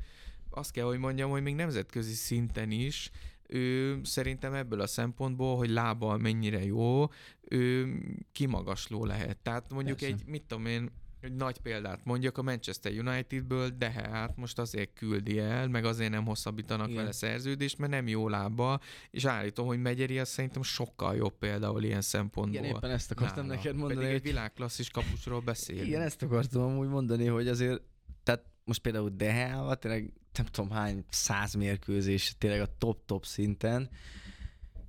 azt 0.49 0.71
kell, 0.71 0.85
hogy 0.85 0.97
mondjam, 0.97 1.29
hogy 1.29 1.41
még 1.41 1.55
nemzetközi 1.55 2.13
szinten 2.13 2.71
is 2.71 3.11
ő 3.49 3.99
szerintem 4.03 4.53
ebből 4.53 4.81
a 4.81 4.87
szempontból, 4.87 5.57
hogy 5.57 5.69
lábbal 5.69 6.17
mennyire 6.17 6.65
jó, 6.65 7.07
ő 7.41 7.97
kimagasló 8.31 9.05
lehet. 9.05 9.37
Tehát 9.37 9.71
mondjuk 9.73 9.97
Persze. 9.97 10.15
egy, 10.15 10.25
mit 10.25 10.43
tudom 10.47 10.65
én, 10.65 10.89
egy 11.21 11.33
nagy 11.33 11.57
példát 11.57 11.99
mondjak, 12.03 12.37
a 12.37 12.41
Manchester 12.41 12.91
Unitedből 12.91 13.69
de 13.69 13.91
hát 13.91 14.37
most 14.37 14.59
azért 14.59 14.93
küldi 14.93 15.39
el, 15.39 15.67
meg 15.67 15.85
azért 15.85 16.11
nem 16.11 16.25
hosszabbítanak 16.25 16.87
Igen. 16.87 16.99
vele 16.99 17.11
szerződést, 17.11 17.77
mert 17.77 17.91
nem 17.91 18.07
jó 18.07 18.27
lába, 18.27 18.79
és 19.11 19.25
állítom, 19.25 19.65
hogy 19.65 19.81
Megyeri 19.81 20.19
az 20.19 20.29
szerintem 20.29 20.61
sokkal 20.61 21.15
jobb 21.15 21.37
például 21.37 21.83
ilyen 21.83 22.01
szempontból. 22.01 22.63
Igen, 22.63 22.75
éppen 22.75 22.89
ezt 22.89 23.11
akartam 23.11 23.45
nála. 23.45 23.55
neked 23.55 23.75
mondani. 23.75 23.99
Pedig 23.99 24.15
egy 24.15 24.21
világklasszis 24.21 24.89
kapusról 24.89 25.39
beszélni. 25.39 25.87
Igen, 25.87 26.01
ezt 26.01 26.21
akartam 26.21 26.77
úgy 26.77 26.87
mondani, 26.87 27.25
hogy 27.25 27.47
azért, 27.47 27.81
tehát 28.23 28.43
most 28.63 28.81
például 28.81 29.09
Deheával 29.09 29.75
tényleg 29.75 30.13
nem 30.37 30.45
tudom 30.45 30.69
hány 30.69 31.05
száz 31.09 31.53
mérkőzés, 31.53 32.35
tényleg 32.37 32.61
a 32.61 32.77
top-top 32.77 33.25
szinten. 33.25 33.89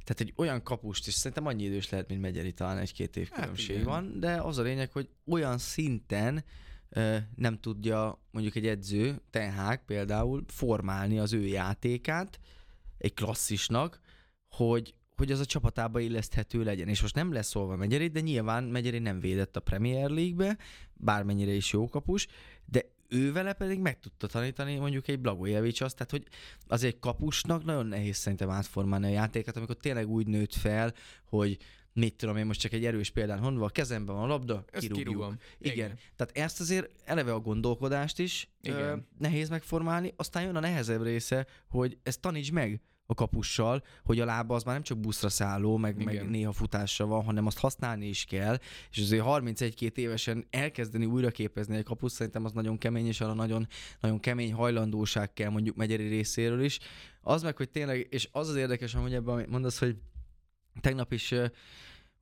Tehát 0.05 0.21
egy 0.21 0.33
olyan 0.37 0.63
kapust, 0.63 1.07
és 1.07 1.15
szerintem 1.15 1.47
annyi 1.47 1.63
idős 1.63 1.91
lehet, 1.91 2.09
mint 2.09 2.21
Megyeri, 2.21 2.53
talán 2.53 2.79
egy-két 2.79 3.17
év 3.17 3.29
hát 3.29 3.41
különbség 3.41 3.77
hát 3.77 3.85
van, 3.85 4.21
de 4.21 4.35
az 4.35 4.59
a 4.59 4.63
lényeg, 4.63 4.93
hogy 4.93 5.09
olyan 5.27 5.59
szinten 5.59 6.45
ö, 6.89 7.17
nem 7.37 7.61
tudja 7.61 8.23
mondjuk 8.31 8.55
egy 8.55 8.67
edző, 8.67 9.21
Tenhák 9.31 9.85
például, 9.85 10.45
formálni 10.47 11.19
az 11.19 11.33
ő 11.33 11.47
játékát 11.47 12.41
egy 12.99 13.15
klasszisnak, 13.15 14.01
hogy, 14.49 14.95
hogy 15.17 15.33
az 15.33 15.41
a 15.41 15.45
csapatába 15.45 16.01
illeszthető 16.01 16.63
legyen. 16.63 16.89
És 16.89 17.01
most 17.01 17.15
nem 17.15 17.33
lesz 17.33 17.49
szólva 17.49 17.77
Megyeri, 17.77 18.09
de 18.09 18.21
nyilván 18.21 18.65
Megyeri 18.65 18.99
nem 18.99 19.21
védett 19.21 19.57
a 19.57 19.61
Premier 19.61 20.11
League-be, 20.11 20.59
bármennyire 20.93 21.53
is 21.53 21.73
jó 21.73 21.89
kapus, 21.89 22.27
de 22.65 22.85
ő 23.11 23.33
vele 23.33 23.53
pedig 23.53 23.79
meg 23.79 23.99
tudta 23.99 24.27
tanítani 24.27 24.77
mondjuk 24.77 25.09
egy 25.09 25.21
Blagojevics 25.21 25.81
azt, 25.81 25.97
tehát 25.97 26.11
hogy 26.11 26.27
az 26.67 26.83
egy 26.83 26.99
kapusnak 26.99 27.65
nagyon 27.65 27.87
nehéz 27.87 28.17
szerintem 28.17 28.51
átformálni 28.51 29.07
a 29.07 29.11
játékot, 29.11 29.57
amikor 29.57 29.77
tényleg 29.77 30.09
úgy 30.09 30.27
nőtt 30.27 30.55
fel, 30.55 30.95
hogy 31.25 31.59
mit 31.93 32.15
tudom 32.15 32.37
én 32.37 32.47
most 32.47 32.61
csak 32.61 32.73
egy 32.73 32.85
erős 32.85 33.11
példán 33.11 33.39
honva, 33.39 33.65
a 33.65 33.69
kezemben 33.69 34.15
van 34.15 34.25
a 34.25 34.27
labda, 34.27 34.65
ezt 34.73 34.83
kirúgjuk. 34.83 35.07
Kirúgom. 35.09 35.37
Igen. 35.59 35.75
Igen. 35.75 35.99
Tehát 36.17 36.37
ezt 36.37 36.61
azért 36.61 36.91
eleve 37.05 37.33
a 37.33 37.41
gondolkodást 37.41 38.19
is 38.19 38.49
Igen. 38.61 38.79
Ö, 38.79 38.97
nehéz 39.19 39.49
megformálni, 39.49 40.13
aztán 40.17 40.43
jön 40.43 40.57
a 40.57 40.61
nehezebb 40.61 41.03
része, 41.03 41.47
hogy 41.69 41.99
ezt 42.03 42.21
taníts 42.21 42.53
meg 42.53 42.81
a 43.11 43.15
kapussal, 43.15 43.83
hogy 44.05 44.21
a 44.21 44.25
lába 44.25 44.55
az 44.55 44.63
már 44.63 44.75
nem 44.75 44.83
csak 44.83 44.99
buszra 44.99 45.29
szálló, 45.29 45.77
meg, 45.77 46.05
meg 46.05 46.31
néha 46.31 46.53
futásra 46.53 47.07
van, 47.07 47.25
hanem 47.25 47.47
azt 47.47 47.59
használni 47.59 48.07
is 48.07 48.25
kell, 48.25 48.59
és 48.91 48.99
azért 48.99 49.25
31-2 49.27 49.97
évesen 49.97 50.47
elkezdeni 50.51 51.05
újra 51.05 51.31
képezni 51.31 51.77
egy 51.77 51.85
kapus, 51.85 52.13
szerintem 52.13 52.45
az 52.45 52.53
nagyon 52.53 52.79
kemény, 52.79 53.07
és 53.07 53.21
arra 53.21 53.35
nagyon, 53.35 53.67
nagyon 54.01 54.21
kemény 54.21 54.53
hajlandóság 54.53 55.33
kell 55.33 55.51
mondjuk 55.51 55.77
megyeri 55.77 56.09
részéről 56.09 56.63
is. 56.63 56.79
Az 57.21 57.43
meg, 57.43 57.57
hogy 57.57 57.71
tényleg, 57.71 58.07
és 58.11 58.29
az 58.33 58.49
az 58.49 58.57
érdekes, 58.57 58.95
hogy 58.95 59.15
ebben 59.15 59.47
mondasz, 59.49 59.79
hogy 59.79 59.97
tegnap 60.81 61.13
is 61.13 61.35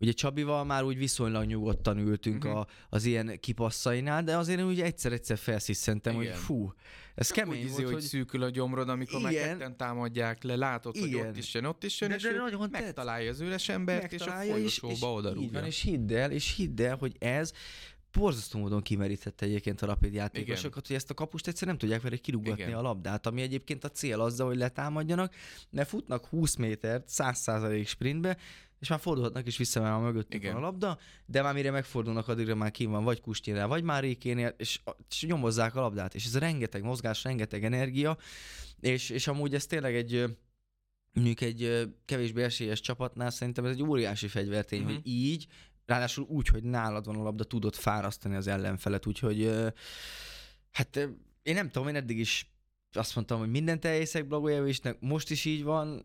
Ugye 0.01 0.13
Csabival 0.13 0.65
már 0.65 0.85
úgy 0.85 0.99
viszonylag 0.99 1.45
nyugodtan 1.45 1.99
ültünk 1.99 2.45
uh-huh. 2.45 2.61
a, 2.61 2.67
az 2.89 3.05
ilyen 3.05 3.41
kipasszainál, 3.41 4.25
de 4.25 4.37
azért 4.37 4.63
úgy 4.63 4.81
egyszer-egyszer 4.81 5.39
felsziszentem, 5.39 6.15
hogy 6.15 6.29
fú, 6.29 6.73
ez 7.15 7.31
kemény 7.31 7.69
volt, 7.69 7.83
hogy... 7.83 7.93
hogy 7.93 8.03
szűkül 8.03 8.43
a 8.43 8.49
gyomrod, 8.49 8.89
amikor 8.89 9.21
igen. 9.21 9.33
ketten 9.33 9.77
támadják 9.77 10.43
le, 10.43 10.57
látod, 10.57 10.97
igen. 10.97 11.19
hogy 11.19 11.29
ott 11.29 11.37
is 11.37 11.55
jön, 11.55 11.65
ott 11.65 11.85
is 11.85 12.01
jön, 12.01 12.11
de, 12.11 12.17
és 12.17 12.23
de 12.23 12.31
ő 12.31 12.67
megtalálja 12.71 13.31
az 13.31 13.41
üres 13.41 13.69
embert, 13.69 14.13
és 14.13 14.21
a 14.21 14.31
folyosóba 14.31 15.35
Így 15.41 15.53
van, 15.53 15.65
és 15.65 15.83
hidd 15.83 16.13
el, 16.13 16.31
és 16.31 16.55
hidd 16.57 16.83
el, 16.83 16.97
hogy 16.97 17.17
ez 17.19 17.53
borzasztó 18.13 18.59
módon 18.59 18.83
kimerítette 18.83 19.47
egyébként 19.47 19.83
a 19.83 19.87
rapid 19.87 20.15
játékosokat, 20.15 20.87
hogy 20.87 20.97
ezt 20.97 21.11
a 21.11 21.15
kapust 21.15 21.47
egyszer 21.47 21.69
nem 21.69 21.79
tudják 21.79 22.01
vele 22.01 22.17
kirúgatni 22.17 22.63
Igen. 22.63 22.75
a 22.75 22.83
labdát, 22.83 23.27
ami 23.27 23.43
egyébként 23.43 23.85
a 23.85 23.89
cél 23.89 24.21
azzal, 24.21 24.47
hogy 24.47 24.57
letámadjanak, 24.57 25.35
ne 25.71 25.85
futnak 25.85 26.25
20 26.25 26.55
métert 26.55 27.09
100% 27.13 27.87
sprintbe, 27.87 28.37
és 28.79 28.89
már 28.89 29.01
fordulhatnak 29.01 29.47
is 29.47 29.57
vissza, 29.57 29.81
mert 29.81 29.95
a 29.95 29.99
mögöttük 29.99 30.43
van 30.43 30.55
a 30.55 30.61
labda, 30.61 30.99
de 31.27 31.43
már 31.43 31.55
mire 31.55 31.71
megfordulnak, 31.71 32.29
addigra 32.29 32.55
már 32.55 32.71
ki 32.71 32.85
van 32.85 33.05
vagy 33.05 33.21
Kusténél, 33.21 33.67
vagy 33.67 33.83
már 33.83 34.03
Rékénél, 34.03 34.55
és, 34.57 34.81
és 35.11 35.25
nyomozzák 35.27 35.75
a 35.75 35.81
labdát, 35.81 36.15
és 36.15 36.25
ez 36.25 36.39
rengeteg 36.39 36.83
mozgás, 36.83 37.25
rengeteg 37.25 37.65
energia, 37.65 38.17
és, 38.81 39.11
és 39.11 39.27
amúgy 39.27 39.55
ez 39.55 39.67
tényleg 39.67 39.95
egy 39.95 40.37
mondjuk 41.13 41.41
egy 41.41 41.91
kevésbé 42.05 42.43
esélyes 42.43 42.81
csapatnál 42.81 43.31
szerintem 43.31 43.65
ez 43.65 43.71
egy 43.71 43.83
óriási 43.83 44.29
fegyvertény, 44.29 44.81
uh-huh. 44.81 44.95
hogy 44.95 45.07
így 45.07 45.47
ráadásul 45.87 46.25
úgy, 46.29 46.49
hogy 46.49 46.63
nálad 46.63 47.07
van 47.07 47.17
a 47.17 47.23
labda, 47.23 47.45
tudod 47.45 47.75
fárasztani 47.75 48.35
az 48.35 48.47
ellenfelet, 48.47 49.07
úgyhogy 49.07 49.51
hát 50.71 50.97
én 51.43 51.55
nem 51.55 51.71
tudom, 51.71 51.89
én 51.89 51.95
eddig 51.95 52.19
is 52.19 52.53
azt 52.93 53.15
mondtam, 53.15 53.39
hogy 53.39 53.51
mindent 53.51 53.85
elhiszek 53.85 54.27
Blagojevicsnek, 54.27 55.01
most 55.01 55.31
is 55.31 55.45
így 55.45 55.63
van, 55.63 56.05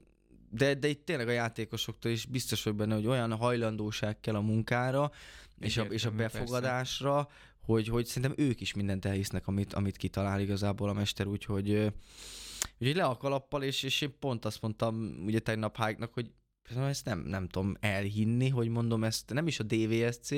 de, 0.53 0.73
de 0.73 0.87
itt 0.87 1.05
tényleg 1.05 1.27
a 1.27 1.31
játékosoktól 1.31 2.11
is 2.11 2.25
biztos 2.25 2.63
vagy 2.63 2.75
benne, 2.75 2.95
hogy 2.95 3.07
olyan 3.07 3.33
hajlandóság 3.33 4.19
kell 4.19 4.35
a 4.35 4.41
munkára, 4.41 5.11
és 5.59 5.77
a, 5.77 5.83
és 5.83 6.05
a 6.05 6.11
befogadásra, 6.11 7.27
hogy, 7.61 7.87
hogy 7.87 8.05
szerintem 8.05 8.45
ők 8.45 8.61
is 8.61 8.73
mindent 8.73 9.05
elhisznek, 9.05 9.47
amit, 9.47 9.73
amit 9.73 9.97
kitalál 9.97 10.41
igazából 10.41 10.89
a 10.89 10.93
mester, 10.93 11.27
úgyhogy, 11.27 11.69
úgyhogy 12.79 12.95
le 12.95 13.03
a 13.03 13.17
kalappal, 13.17 13.63
és, 13.63 13.83
és 13.83 14.01
én 14.01 14.19
pont 14.19 14.45
azt 14.45 14.61
mondtam 14.61 15.23
ugye 15.25 15.39
tegnap 15.39 15.77
Hájknak, 15.77 16.13
hogy 16.13 16.31
ezt 16.75 17.05
nem, 17.05 17.19
nem 17.19 17.47
tudom 17.47 17.75
elhinni, 17.79 18.49
hogy 18.49 18.67
mondom 18.67 19.03
ezt, 19.03 19.33
nem 19.33 19.47
is 19.47 19.59
a 19.59 19.63
DVSC, 19.63 20.29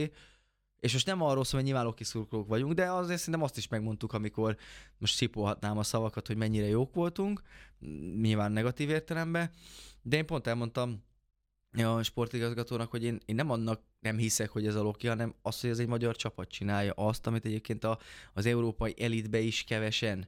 és 0.79 0.93
most 0.93 1.05
nem 1.05 1.21
arról 1.21 1.43
szól, 1.43 1.59
hogy 1.61 1.69
nyilván 1.69 1.93
kiszurkolók 1.93 2.47
vagyunk, 2.47 2.73
de 2.73 2.91
azért 2.91 3.19
szerintem 3.19 3.43
azt 3.43 3.57
is 3.57 3.67
megmondtuk, 3.67 4.13
amikor 4.13 4.57
most 4.97 5.15
szipolhatnám 5.15 5.77
a 5.77 5.83
szavakat, 5.83 6.27
hogy 6.27 6.37
mennyire 6.37 6.67
jók 6.67 6.93
voltunk, 6.93 7.41
nyilván 8.21 8.51
negatív 8.51 8.89
értelemben, 8.89 9.49
de 10.01 10.17
én 10.17 10.25
pont 10.25 10.47
elmondtam 10.47 11.03
a 11.83 12.03
sportigazgatónak, 12.03 12.91
hogy 12.91 13.03
én, 13.03 13.19
én 13.25 13.35
nem 13.35 13.49
annak 13.49 13.81
nem 13.99 14.17
hiszek, 14.17 14.49
hogy 14.49 14.67
ez 14.67 14.75
a 14.75 14.81
Loki, 14.81 15.07
hanem 15.07 15.35
az, 15.41 15.61
hogy 15.61 15.69
ez 15.69 15.79
egy 15.79 15.87
magyar 15.87 16.15
csapat 16.15 16.49
csinálja 16.49 16.91
azt, 16.91 17.27
amit 17.27 17.45
egyébként 17.45 17.83
a, 17.83 17.99
az 18.33 18.45
európai 18.45 18.95
elitbe 18.97 19.39
is 19.39 19.63
kevesen 19.63 20.27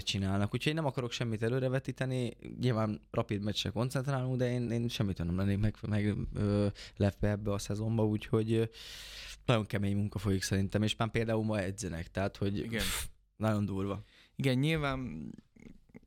csinálnak. 0.00 0.54
Úgyhogy 0.54 0.66
én 0.66 0.74
nem 0.74 0.86
akarok 0.86 1.12
semmit 1.12 1.42
előrevetíteni, 1.42 2.36
nyilván 2.60 3.00
rapid 3.10 3.42
meccsre 3.42 3.70
koncentrálunk, 3.70 4.36
de 4.36 4.52
én, 4.52 4.70
én 4.70 4.88
semmit 4.88 5.18
nem 5.18 5.36
lennék 5.36 5.58
meg, 5.58 5.76
meg 5.88 6.16
ö, 6.34 6.66
lepve 6.96 7.28
ebbe 7.28 7.52
a 7.52 7.58
szezonba, 7.58 8.06
úgyhogy 8.06 8.52
ö, 8.52 8.64
nagyon 9.44 9.66
kemény 9.66 9.96
munka 9.96 10.18
folyik 10.18 10.42
szerintem, 10.42 10.82
és 10.82 10.96
már 10.96 11.10
például 11.10 11.44
ma 11.44 11.60
edzenek, 11.60 12.10
tehát 12.10 12.36
hogy 12.36 12.58
Igen. 12.58 12.80
Pff, 12.80 13.06
nagyon 13.36 13.64
durva. 13.64 14.02
Igen, 14.36 14.58
nyilván, 14.58 15.30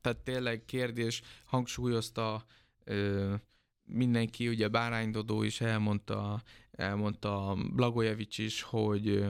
tehát 0.02 0.18
tényleg 0.18 0.66
kérdés, 0.66 1.22
hangsúlyozta 1.46 2.46
ö, 2.84 3.34
mindenki, 3.84 4.48
ugye 4.48 4.68
Bárány 4.68 5.12
Dodó 5.12 5.44
is 5.44 5.62
elmondta, 5.62 6.44
elmondta 6.72 7.58
Blagojevics 7.74 8.38
is, 8.38 8.62
hogy 8.62 9.28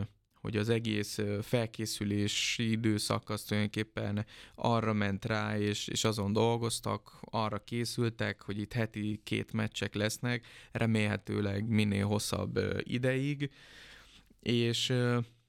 hogy 0.47 0.57
az 0.57 0.69
egész 0.69 1.19
felkészülési 1.41 2.71
időszak 2.71 3.29
az 3.29 3.43
tulajdonképpen 3.43 4.25
arra 4.55 4.93
ment 4.93 5.25
rá, 5.25 5.57
és, 5.57 5.87
és 5.87 6.03
azon 6.03 6.33
dolgoztak, 6.33 7.17
arra 7.21 7.63
készültek, 7.63 8.41
hogy 8.41 8.59
itt 8.59 8.73
heti 8.73 9.21
két 9.23 9.53
meccsek 9.53 9.95
lesznek, 9.95 10.45
remélhetőleg 10.71 11.67
minél 11.67 12.05
hosszabb 12.05 12.59
ideig, 12.79 13.49
és 14.39 14.93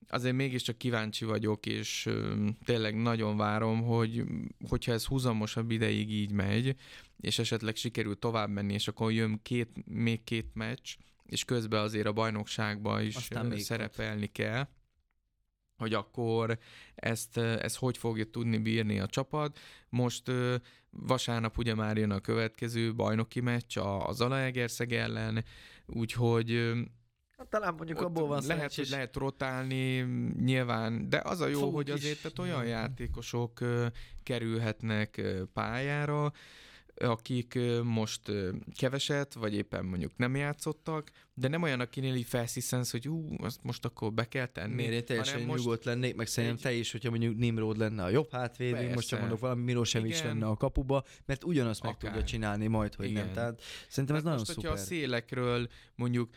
azért 0.08 0.34
mégiscsak 0.34 0.78
kíváncsi 0.78 1.24
vagyok, 1.24 1.66
és 1.66 2.08
tényleg 2.64 2.96
nagyon 2.96 3.36
várom, 3.36 3.82
hogy 3.82 4.24
hogyha 4.68 4.92
ez 4.92 5.04
húzamosabb 5.04 5.70
ideig 5.70 6.10
így 6.10 6.32
megy, 6.32 6.76
és 7.20 7.38
esetleg 7.38 7.76
sikerül 7.76 8.18
tovább 8.18 8.50
menni, 8.50 8.72
és 8.72 8.88
akkor 8.88 9.12
jön 9.12 9.40
két, 9.42 9.68
még 9.86 10.24
két 10.24 10.50
meccs, 10.54 10.94
és 11.28 11.44
közben 11.44 11.82
azért 11.82 12.06
a 12.06 12.12
bajnokságban 12.12 13.02
is 13.02 13.16
Aztán 13.16 13.58
szerepelni 13.58 14.22
ott. 14.22 14.32
kell, 14.32 14.68
hogy 15.78 15.94
akkor 15.94 16.58
ezt, 16.94 17.36
ezt 17.36 17.76
hogy 17.76 17.98
fogja 17.98 18.24
tudni 18.24 18.58
bírni 18.58 19.00
a 19.00 19.06
csapat. 19.06 19.58
Most 19.88 20.30
vasárnap 20.90 21.58
ugye 21.58 21.74
már 21.74 21.96
jön 21.96 22.10
a 22.10 22.20
következő 22.20 22.94
bajnoki 22.94 23.40
meccs 23.40 23.76
a, 23.76 24.08
a 24.08 24.12
Zalaegerszeg 24.12 24.92
ellen, 24.92 25.44
úgyhogy 25.86 26.72
Hát 27.38 27.48
talán 27.48 27.74
mondjuk 27.74 28.00
abból 28.00 28.26
van 28.26 28.42
Lehet, 28.46 28.74
hogy 28.74 28.88
lehet 28.88 29.16
rotálni, 29.16 30.00
nyilván, 30.44 31.08
de 31.08 31.20
az 31.24 31.40
a 31.40 31.46
jó, 31.46 31.58
Fogunk 31.58 31.74
hogy 31.74 31.90
azért 31.90 32.22
tehát 32.22 32.38
olyan 32.38 32.66
játékosok 32.66 33.60
kerülhetnek 34.22 35.22
pályára, 35.52 36.32
akik 36.98 37.58
most 37.82 38.32
keveset, 38.76 39.34
vagy 39.34 39.54
éppen 39.54 39.84
mondjuk 39.84 40.12
nem 40.16 40.36
játszottak, 40.36 41.10
de 41.34 41.48
nem 41.48 41.62
olyan, 41.62 41.80
akinél 41.80 42.14
így 42.14 42.26
felsziszensz, 42.26 42.90
hogy 42.90 43.08
ú, 43.08 43.36
azt 43.38 43.62
most 43.62 43.84
akkor 43.84 44.12
be 44.12 44.24
kell 44.28 44.46
tenni. 44.46 44.74
Miért 44.74 44.92
én 44.92 45.04
teljesen 45.04 45.42
most 45.42 45.64
nyugodt 45.64 45.84
lennék, 45.84 46.14
meg 46.16 46.26
szerintem 46.26 46.58
te 46.58 46.72
is, 46.72 46.92
hogyha 46.92 47.10
mondjuk 47.10 47.36
Nimrod 47.36 47.76
lenne 47.78 48.04
a 48.04 48.08
jobb 48.08 48.30
hátvéd, 48.30 48.94
most 48.94 49.08
csak 49.08 49.20
mondok 49.20 49.38
valami 49.38 49.62
Milosevic 49.62 50.22
lenne 50.22 50.46
a 50.46 50.56
kapuba, 50.56 51.04
mert 51.26 51.44
ugyanazt 51.44 51.80
Akár. 51.80 51.96
meg 52.02 52.10
tudja 52.10 52.26
csinálni 52.26 52.66
majd, 52.66 52.94
hogy 52.94 53.10
Igen. 53.10 53.24
nem. 53.24 53.34
Tehát 53.34 53.62
szerintem 53.88 54.16
ez 54.16 54.22
Tehát 54.22 54.24
nagyon 54.24 54.38
most, 54.38 54.50
szuper. 54.50 54.70
hogyha 54.70 54.82
a 54.82 54.86
szélekről 54.86 55.68
mondjuk 55.94 56.30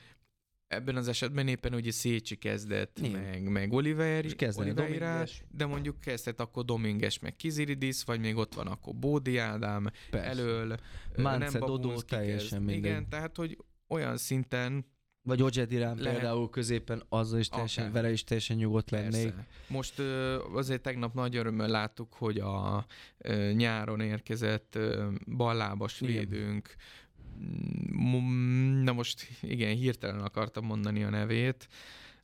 ebben 0.71 0.95
az 0.95 1.07
esetben 1.07 1.47
éppen 1.47 1.73
ugye 1.73 1.91
Szécsi 1.91 2.35
kezdett, 2.35 2.99
Igen. 2.99 3.11
meg, 3.21 3.49
meg 3.49 3.73
Oliver, 3.73 4.25
Oliveira, 4.55 5.23
de 5.51 5.65
mondjuk 5.65 5.99
kezdett 5.99 6.39
akkor 6.39 6.65
Dominges, 6.65 7.19
meg 7.19 7.35
Kiziridis, 7.35 8.03
vagy 8.03 8.19
még 8.19 8.35
ott 8.35 8.53
van 8.53 8.67
akkor 8.67 8.95
Bódi 8.95 9.37
Ádám 9.37 9.89
Persze. 10.09 10.27
elől. 10.27 10.77
Mánce, 11.17 11.59
Dodó, 11.59 12.01
teljesen 12.01 12.61
mindegy. 12.61 12.77
Igen, 12.91 13.09
tehát 13.09 13.35
hogy 13.35 13.57
olyan 13.87 14.17
szinten 14.17 14.85
vagy 15.23 15.41
Ojedirán 15.41 15.97
lehet... 15.97 16.19
például 16.19 16.49
középen, 16.49 17.03
azzal 17.09 17.39
is 17.39 17.47
teljesen, 17.47 17.83
Akár. 17.83 18.01
vele 18.01 18.11
is 18.11 18.23
teljesen 18.23 18.57
nyugodt 18.57 18.89
Persze. 18.89 19.17
lennék. 19.17 19.33
Most 19.67 19.99
azért 20.53 20.81
tegnap 20.81 21.13
nagy 21.13 21.35
örömmel 21.35 21.67
láttuk, 21.67 22.13
hogy 22.13 22.39
a 22.39 22.85
nyáron 23.53 23.99
érkezett 23.99 24.79
ballábas 25.35 25.99
védőnk, 25.99 26.75
na 28.83 28.93
most 28.93 29.27
igen, 29.41 29.75
hirtelen 29.75 30.19
akartam 30.19 30.65
mondani 30.65 31.03
a 31.03 31.09
nevét, 31.09 31.67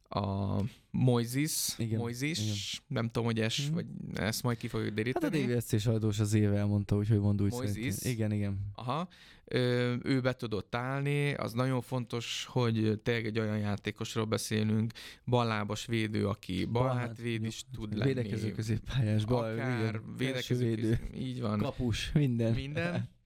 a 0.10 0.62
Moises, 0.92 1.74
igen, 1.78 2.00
Moises, 2.00 2.40
igen. 2.40 2.56
nem 2.88 3.06
tudom, 3.06 3.26
hogy 3.26 3.40
es, 3.40 3.70
mm. 3.70 3.74
vagy 3.74 3.86
ezt 4.14 4.44
majd 4.44 4.58
ki 4.58 4.68
fogjuk 4.68 4.94
deríteni. 4.94 5.40
Hát 5.42 5.50
a 5.50 5.54
DVSC 5.54 5.80
sajtós 5.80 6.20
az 6.20 6.34
éve 6.34 6.58
elmondta, 6.58 6.96
úgyhogy 6.96 7.20
mond 7.20 7.42
úgy 7.42 7.52
Moises. 7.52 8.04
Igen, 8.04 8.32
igen. 8.32 8.60
Aha, 8.76 9.08
ö, 9.46 9.96
ő 10.04 10.22
be 10.22 10.34
tudott 10.34 10.76
állni, 10.76 11.34
az 11.34 11.54
nagyon 11.54 11.82
fontos, 11.82 12.46
hogy 12.50 13.00
tényleg 13.04 13.26
egy 13.26 13.40
olyan 13.40 13.58
játékosról 13.58 14.26
beszélünk, 14.26 14.94
ballábas 15.26 15.86
védő, 15.86 16.28
aki 16.28 16.66
balhát 16.66 17.18
véd 17.18 17.44
is 17.44 17.66
tud 17.74 17.98
lenni. 17.98 18.14
Védekező 18.14 18.52
középpályás, 18.52 19.26
bal, 19.26 19.44
akár 19.44 20.02
védekező 20.18 20.66
védő. 20.66 21.00
így 21.16 21.42
van. 21.42 21.60
Kapus, 21.60 22.12
minden. 22.12 22.54
Minden. 22.54 23.10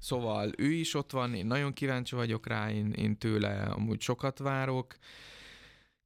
Szóval 0.00 0.52
ő 0.56 0.72
is 0.72 0.94
ott 0.94 1.10
van, 1.10 1.34
én 1.34 1.46
nagyon 1.46 1.72
kíváncsi 1.72 2.14
vagyok 2.14 2.46
rá, 2.46 2.70
én, 2.70 2.92
én 2.92 3.18
tőle 3.18 3.62
amúgy 3.62 4.00
sokat 4.00 4.38
várok. 4.38 4.96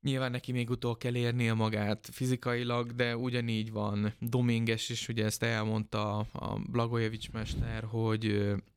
Nyilván 0.04 0.30
neki 0.30 0.52
még 0.52 0.70
utol 0.70 0.96
kell 0.96 1.16
érnie 1.16 1.54
magát 1.54 2.08
fizikailag, 2.12 2.94
de 2.94 3.16
ugyanígy 3.16 3.72
van. 3.72 4.14
Dominges 4.20 4.88
is 4.88 5.08
ugye 5.08 5.24
ezt 5.24 5.42
elmondta 5.42 6.18
a 6.18 6.60
Blagojevics 6.70 7.30
mester, 7.30 7.84
hogy 7.84 8.24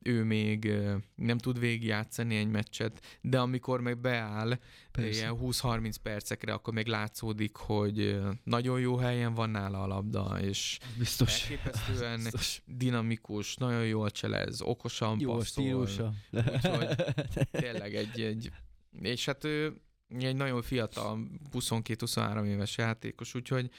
ő 0.02 0.24
még 0.24 0.72
nem 1.14 1.38
tud 1.38 1.58
végigjátszani 1.58 2.36
egy 2.36 2.48
meccset, 2.48 3.18
de 3.20 3.38
amikor 3.38 3.80
meg 3.80 3.98
beáll 3.98 4.58
Persze. 4.90 5.10
ilyen 5.10 5.36
20-30 5.42 5.94
percekre, 6.02 6.52
akkor 6.52 6.74
még 6.74 6.86
látszódik, 6.86 7.56
hogy 7.56 8.20
nagyon 8.44 8.80
jó 8.80 8.96
helyen 8.96 9.34
van 9.34 9.50
nála 9.50 9.82
a 9.82 9.86
labda, 9.86 10.40
és 10.40 10.78
Biztos. 10.98 11.42
elképesztően 11.42 12.20
Biztos. 12.22 12.62
dinamikus, 12.66 13.56
nagyon 13.56 13.86
jól 13.86 14.10
cselez, 14.10 14.60
okosan 14.60 15.20
jó 15.20 15.32
passzol. 15.34 15.64
Úgyhogy 15.64 17.48
tényleg 17.50 17.94
egy, 17.94 18.20
egy 18.20 18.50
és 19.02 19.24
hát 19.24 19.44
ő 19.44 19.80
egy 20.08 20.36
nagyon 20.36 20.62
fiatal, 20.62 21.28
22-23 21.52 22.46
éves 22.46 22.76
játékos, 22.76 23.34
úgyhogy 23.34 23.70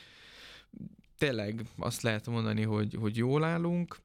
tényleg 1.18 1.62
azt 1.78 2.02
lehet 2.02 2.28
mondani, 2.28 2.62
hogy, 2.64 2.96
hogy 3.00 3.18
jól 3.18 3.44
állunk. 3.44 3.98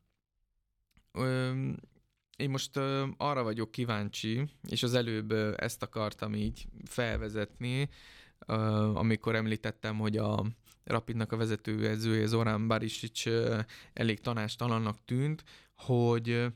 én 2.36 2.50
most 2.50 2.76
arra 3.16 3.42
vagyok 3.42 3.70
kíváncsi, 3.70 4.44
és 4.68 4.82
az 4.82 4.94
előbb 4.94 5.32
ezt 5.56 5.82
akartam 5.82 6.34
így 6.34 6.66
felvezetni, 6.84 7.88
amikor 8.94 9.34
említettem, 9.34 9.98
hogy 9.98 10.16
a 10.16 10.44
Rapidnak 10.84 11.32
a 11.32 11.36
vezetőedzője 11.36 12.26
Zorán 12.26 12.68
Barisic 12.68 13.22
elég 13.92 14.20
tanástalannak 14.20 15.04
tűnt, 15.04 15.44
hogy 15.76 16.46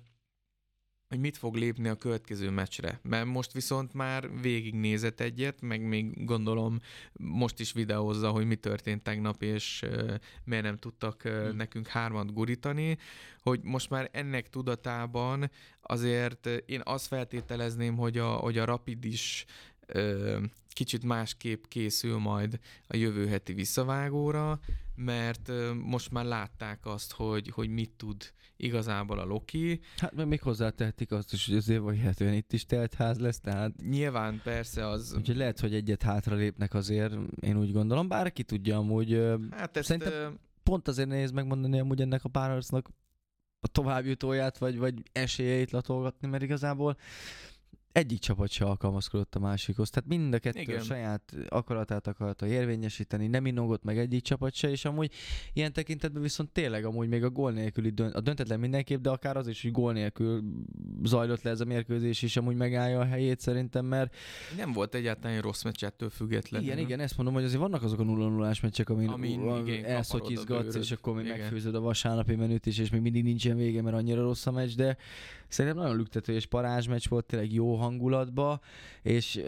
hogy 1.08 1.18
mit 1.18 1.36
fog 1.36 1.54
lépni 1.54 1.88
a 1.88 1.94
következő 1.94 2.50
meccsre. 2.50 3.00
Mert 3.02 3.26
most 3.26 3.52
viszont 3.52 3.92
már 3.92 4.40
végignézett 4.40 5.20
egyet, 5.20 5.60
meg 5.60 5.82
még 5.82 6.24
gondolom 6.24 6.78
most 7.12 7.60
is 7.60 7.72
videózza, 7.72 8.30
hogy 8.30 8.46
mi 8.46 8.56
történt 8.56 9.02
tegnap, 9.02 9.42
és 9.42 9.82
uh, 9.86 10.14
miért 10.44 10.64
nem 10.64 10.78
tudtak 10.78 11.22
uh, 11.24 11.52
nekünk 11.52 11.86
hármat 11.86 12.32
gurítani, 12.32 12.98
hogy 13.42 13.60
most 13.62 13.90
már 13.90 14.08
ennek 14.12 14.48
tudatában 14.48 15.50
azért 15.80 16.46
én 16.46 16.80
azt 16.84 17.06
feltételezném, 17.06 17.96
hogy 17.96 18.18
a, 18.18 18.28
hogy 18.28 18.58
a 18.58 18.64
Rapid 18.64 19.04
is 19.04 19.44
uh, 19.94 20.42
kicsit 20.78 21.04
másképp 21.04 21.64
készül 21.68 22.18
majd 22.18 22.58
a 22.86 22.96
jövő 22.96 23.26
heti 23.26 23.52
visszavágóra, 23.52 24.60
mert 24.94 25.50
most 25.74 26.10
már 26.10 26.24
látták 26.24 26.86
azt, 26.86 27.12
hogy, 27.12 27.48
hogy 27.48 27.68
mit 27.68 27.90
tud 27.90 28.32
igazából 28.56 29.18
a 29.18 29.24
Loki. 29.24 29.80
Hát 29.96 30.14
meg 30.14 30.26
még 30.26 30.40
hozzátehetik 30.40 31.12
azt 31.12 31.32
is, 31.32 31.46
hogy 31.46 31.56
azért 31.56 31.80
vagy 31.80 32.34
itt 32.34 32.52
is 32.52 32.66
ház 32.96 33.18
lesz, 33.18 33.40
tehát... 33.40 33.72
Nyilván 33.88 34.40
persze 34.44 34.88
az... 34.88 35.14
Úgyhogy 35.16 35.36
lehet, 35.36 35.60
hogy 35.60 35.74
egyet 35.74 36.02
hátra 36.02 36.36
lépnek 36.36 36.74
azért, 36.74 37.14
én 37.40 37.58
úgy 37.58 37.72
gondolom, 37.72 38.08
bár 38.08 38.32
ki 38.32 38.42
tudja 38.42 38.76
amúgy... 38.76 39.22
Hát 39.50 39.76
ezt, 39.76 39.86
szerintem 39.86 40.38
pont 40.62 40.88
azért 40.88 41.08
nehéz 41.08 41.30
megmondani 41.30 41.80
amúgy 41.80 42.00
ennek 42.00 42.24
a 42.24 42.28
párharcnak 42.28 42.88
a 43.60 43.68
továbbjutóját, 43.68 44.58
vagy, 44.58 44.78
vagy 44.78 45.02
esélyeit 45.12 45.70
latolgatni, 45.70 46.28
mert 46.28 46.42
igazából 46.42 46.96
egyik 47.98 48.18
csapat 48.18 48.50
se 48.50 48.64
alkalmazkodott 48.64 49.34
a 49.34 49.38
másikhoz. 49.38 49.90
Tehát 49.90 50.08
mind 50.08 50.34
a 50.34 50.38
kettő 50.38 50.60
Igen. 50.60 50.80
a 50.80 50.82
saját 50.82 51.34
akaratát 51.48 52.06
akarta 52.06 52.46
érvényesíteni, 52.46 53.26
nem 53.26 53.46
inogott 53.46 53.82
meg 53.82 53.98
egyik 53.98 54.22
csapat 54.22 54.54
se, 54.54 54.70
és 54.70 54.84
amúgy 54.84 55.12
ilyen 55.52 55.72
tekintetben 55.72 56.22
viszont 56.22 56.50
tényleg 56.50 56.84
amúgy 56.84 57.08
még 57.08 57.24
a 57.24 57.30
gól 57.30 57.52
nélküli 57.52 57.90
dönt, 57.90 58.14
a 58.14 58.20
döntetlen 58.20 58.60
mindenképp, 58.60 59.00
de 59.00 59.10
akár 59.10 59.36
az 59.36 59.48
is, 59.48 59.62
hogy 59.62 59.72
gól 59.72 59.92
nélkül 59.92 60.42
zajlott 61.02 61.42
le 61.42 61.50
ez 61.50 61.60
a 61.60 61.64
mérkőzés 61.64 62.22
is 62.22 62.36
amúgy 62.36 62.56
megállja 62.56 63.00
a 63.00 63.04
helyét 63.04 63.40
szerintem, 63.40 63.84
mert 63.84 64.14
nem 64.56 64.72
volt 64.72 64.94
egyáltalán 64.94 65.40
rossz 65.40 65.62
meccs 65.62 65.84
ettől 65.84 66.10
függetlenül. 66.10 66.66
Igen, 66.66 66.78
igen, 66.78 67.00
ezt 67.00 67.16
mondom, 67.16 67.34
hogy 67.34 67.44
azért 67.44 67.60
vannak 67.60 67.82
azok 67.82 68.00
a 68.00 68.04
0 68.04 68.28
0 68.28 68.52
meccsek, 68.62 68.90
amin, 68.90 69.08
amin 69.08 69.84
elszotyizgatsz, 69.84 70.74
és 70.74 70.90
akkor 70.90 71.14
még 71.14 71.24
igen. 71.24 71.38
megfőzöd 71.38 71.74
a 71.74 71.80
vasárnapi 71.80 72.34
menüt 72.34 72.66
is, 72.66 72.78
és 72.78 72.90
még 72.90 73.00
mindig 73.00 73.24
nincsen 73.24 73.56
vége, 73.56 73.82
mert 73.82 73.96
annyira 73.96 74.22
rossz 74.22 74.46
a 74.46 74.50
meccs, 74.50 74.74
de 74.74 74.96
szerintem 75.48 75.82
nagyon 75.82 75.96
lüktető 75.96 76.32
és 76.32 76.46
parázsmeccs 76.46 77.08
volt, 77.08 77.24
tényleg 77.24 77.52
jó 77.52 77.76
hangulatba, 77.88 78.60
és 79.02 79.42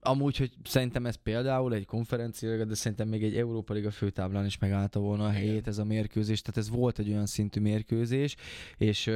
amúgy, 0.00 0.36
hogy 0.36 0.52
szerintem 0.64 1.06
ez 1.06 1.14
például 1.14 1.74
egy 1.74 1.86
konferencia, 1.86 2.64
de 2.64 2.74
szerintem 2.74 3.08
még 3.08 3.22
egy 3.22 3.36
Európa 3.36 3.74
Liga 3.74 3.90
főtáblán 3.90 4.44
is 4.44 4.58
megállta 4.58 5.00
volna 5.00 5.24
a 5.24 5.30
helyét 5.30 5.66
ez 5.66 5.78
a 5.78 5.84
mérkőzés, 5.84 6.40
tehát 6.40 6.56
ez 6.56 6.70
volt 6.70 6.98
egy 6.98 7.08
olyan 7.08 7.26
szintű 7.26 7.60
mérkőzés, 7.60 8.36
és 8.76 9.10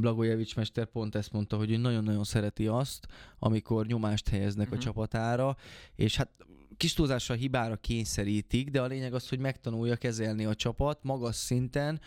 Blagojevics 0.00 0.56
mester 0.56 0.86
pont 0.86 1.14
ezt 1.14 1.32
mondta, 1.32 1.56
hogy 1.56 1.70
ő 1.70 1.76
nagyon-nagyon 1.76 2.24
szereti 2.24 2.66
azt, 2.66 3.06
amikor 3.38 3.86
nyomást 3.86 4.28
helyeznek 4.28 4.66
uh-huh. 4.66 4.72
a 4.72 4.76
mhm. 4.76 4.84
csapatára, 4.84 5.56
és 5.94 6.16
hát 6.16 6.30
kis 6.76 6.92
túlzással 6.92 7.36
hibára 7.36 7.76
kényszerítik, 7.76 8.70
de 8.70 8.80
a 8.80 8.86
lényeg 8.86 9.14
az, 9.14 9.28
hogy 9.28 9.38
megtanulja 9.38 9.96
kezelni 9.96 10.44
a 10.44 10.54
csapat 10.54 11.02
magas 11.02 11.36
szinten, 11.36 12.00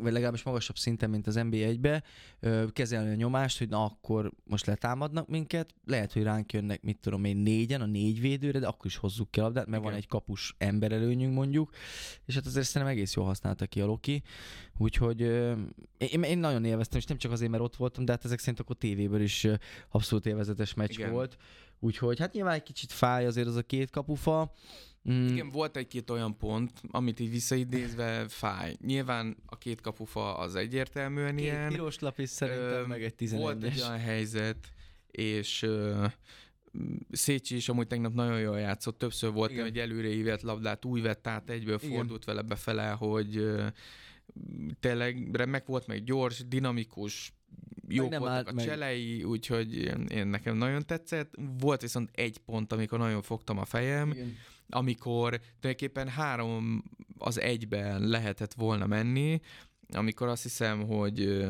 vagy 0.00 0.12
legalábbis 0.12 0.42
magasabb 0.42 0.76
szinten, 0.76 1.10
mint 1.10 1.26
az 1.26 1.34
NBA-be, 1.34 2.02
kezelni 2.72 3.10
a 3.10 3.14
nyomást, 3.14 3.58
hogy 3.58 3.68
na 3.68 3.84
akkor 3.84 4.32
most 4.44 4.66
letámadnak 4.66 5.28
minket, 5.28 5.74
lehet, 5.86 6.12
hogy 6.12 6.22
ránk 6.22 6.52
jönnek, 6.52 6.82
mit 6.82 6.98
tudom 7.00 7.24
én, 7.24 7.36
négyen 7.36 7.80
a 7.80 7.86
négy 7.86 8.20
védőre, 8.20 8.58
de 8.58 8.66
akkor 8.66 8.86
is 8.86 8.96
hozzuk 8.96 9.30
ki 9.30 9.40
a 9.40 9.42
labdát, 9.42 9.66
mert 9.66 9.80
Igen. 9.80 9.90
van 9.90 10.00
egy 10.00 10.06
kapus 10.06 10.54
emberelőnyünk 10.58 11.34
mondjuk, 11.34 11.70
és 12.24 12.34
hát 12.34 12.46
azért 12.46 12.66
szerintem 12.66 12.96
egész 12.96 13.14
jól 13.14 13.26
használta 13.26 13.66
ki 13.66 13.80
a 13.80 13.86
Loki, 13.86 14.22
úgyhogy 14.78 15.20
én, 15.98 16.22
én 16.22 16.38
nagyon 16.38 16.64
élveztem, 16.64 16.98
és 16.98 17.04
nem 17.04 17.18
csak 17.18 17.32
azért, 17.32 17.50
mert 17.50 17.62
ott 17.62 17.76
voltam, 17.76 18.04
de 18.04 18.12
hát 18.12 18.24
ezek 18.24 18.38
szerint 18.38 18.60
akkor 18.60 18.76
tévéből 18.76 19.20
is 19.20 19.46
abszolút 19.88 20.26
élvezetes 20.26 20.74
meccs 20.74 20.98
Igen. 20.98 21.10
volt, 21.10 21.36
úgyhogy 21.78 22.18
hát 22.18 22.32
nyilván 22.32 22.54
egy 22.54 22.62
kicsit 22.62 22.92
fáj 22.92 23.26
azért 23.26 23.48
az 23.48 23.56
a 23.56 23.62
két 23.62 23.90
kapufa, 23.90 24.52
Mm. 25.10 25.26
Igen, 25.26 25.50
volt 25.50 25.76
egy-két 25.76 26.10
olyan 26.10 26.36
pont, 26.36 26.72
amit 26.90 27.20
így 27.20 27.30
visszaidézve 27.30 28.24
fáj. 28.28 28.76
Nyilván 28.80 29.36
a 29.46 29.58
két 29.58 29.80
kapufa 29.80 30.36
az 30.36 30.54
egyértelműen 30.54 31.36
két 31.36 31.44
ilyen. 31.44 31.68
piros 31.68 31.98
lap 31.98 32.18
is 32.18 32.28
szerintem, 32.28 32.82
ö, 32.82 32.86
meg 32.86 33.02
egy 33.02 33.14
11 33.14 33.42
Volt 33.42 33.62
egy 33.62 33.80
olyan 33.80 33.98
helyzet, 33.98 34.56
és 35.10 35.62
ö, 35.62 36.06
Szécsi 37.10 37.56
is 37.56 37.68
amúgy 37.68 37.86
tegnap 37.86 38.14
nagyon 38.14 38.40
jól 38.40 38.58
játszott, 38.58 38.98
többször 38.98 39.32
volt, 39.32 39.50
Igen. 39.50 39.62
hogy 39.62 39.78
előre 39.78 40.08
ívett 40.08 40.40
labdát 40.42 40.84
úgy 40.84 41.02
vett 41.02 41.26
át, 41.26 41.50
egyből 41.50 41.78
Igen. 41.82 41.96
fordult 41.96 42.24
vele 42.24 42.42
befele, 42.42 42.90
hogy 42.90 43.36
ö, 43.36 43.66
tényleg 44.80 45.28
remek 45.32 45.66
volt, 45.66 45.86
meg 45.86 46.04
gyors, 46.04 46.48
dinamikus, 46.48 47.32
jók 47.88 48.08
nem 48.08 48.20
voltak 48.20 48.48
a 48.48 48.52
meg. 48.52 48.64
cselei, 48.64 49.22
úgyhogy 49.22 49.76
én, 49.76 50.06
én 50.08 50.26
nekem 50.26 50.56
nagyon 50.56 50.86
tetszett. 50.86 51.34
Volt 51.58 51.80
viszont 51.80 52.10
egy 52.12 52.38
pont, 52.38 52.72
amikor 52.72 52.98
nagyon 52.98 53.22
fogtam 53.22 53.58
a 53.58 53.64
fejem, 53.64 54.10
Igen 54.10 54.36
amikor 54.68 55.40
tulajdonképpen 55.60 56.08
három 56.08 56.84
az 57.18 57.40
egyben 57.40 58.08
lehetett 58.08 58.54
volna 58.54 58.86
menni, 58.86 59.40
amikor 59.92 60.28
azt 60.28 60.42
hiszem, 60.42 60.86
hogy 60.86 61.44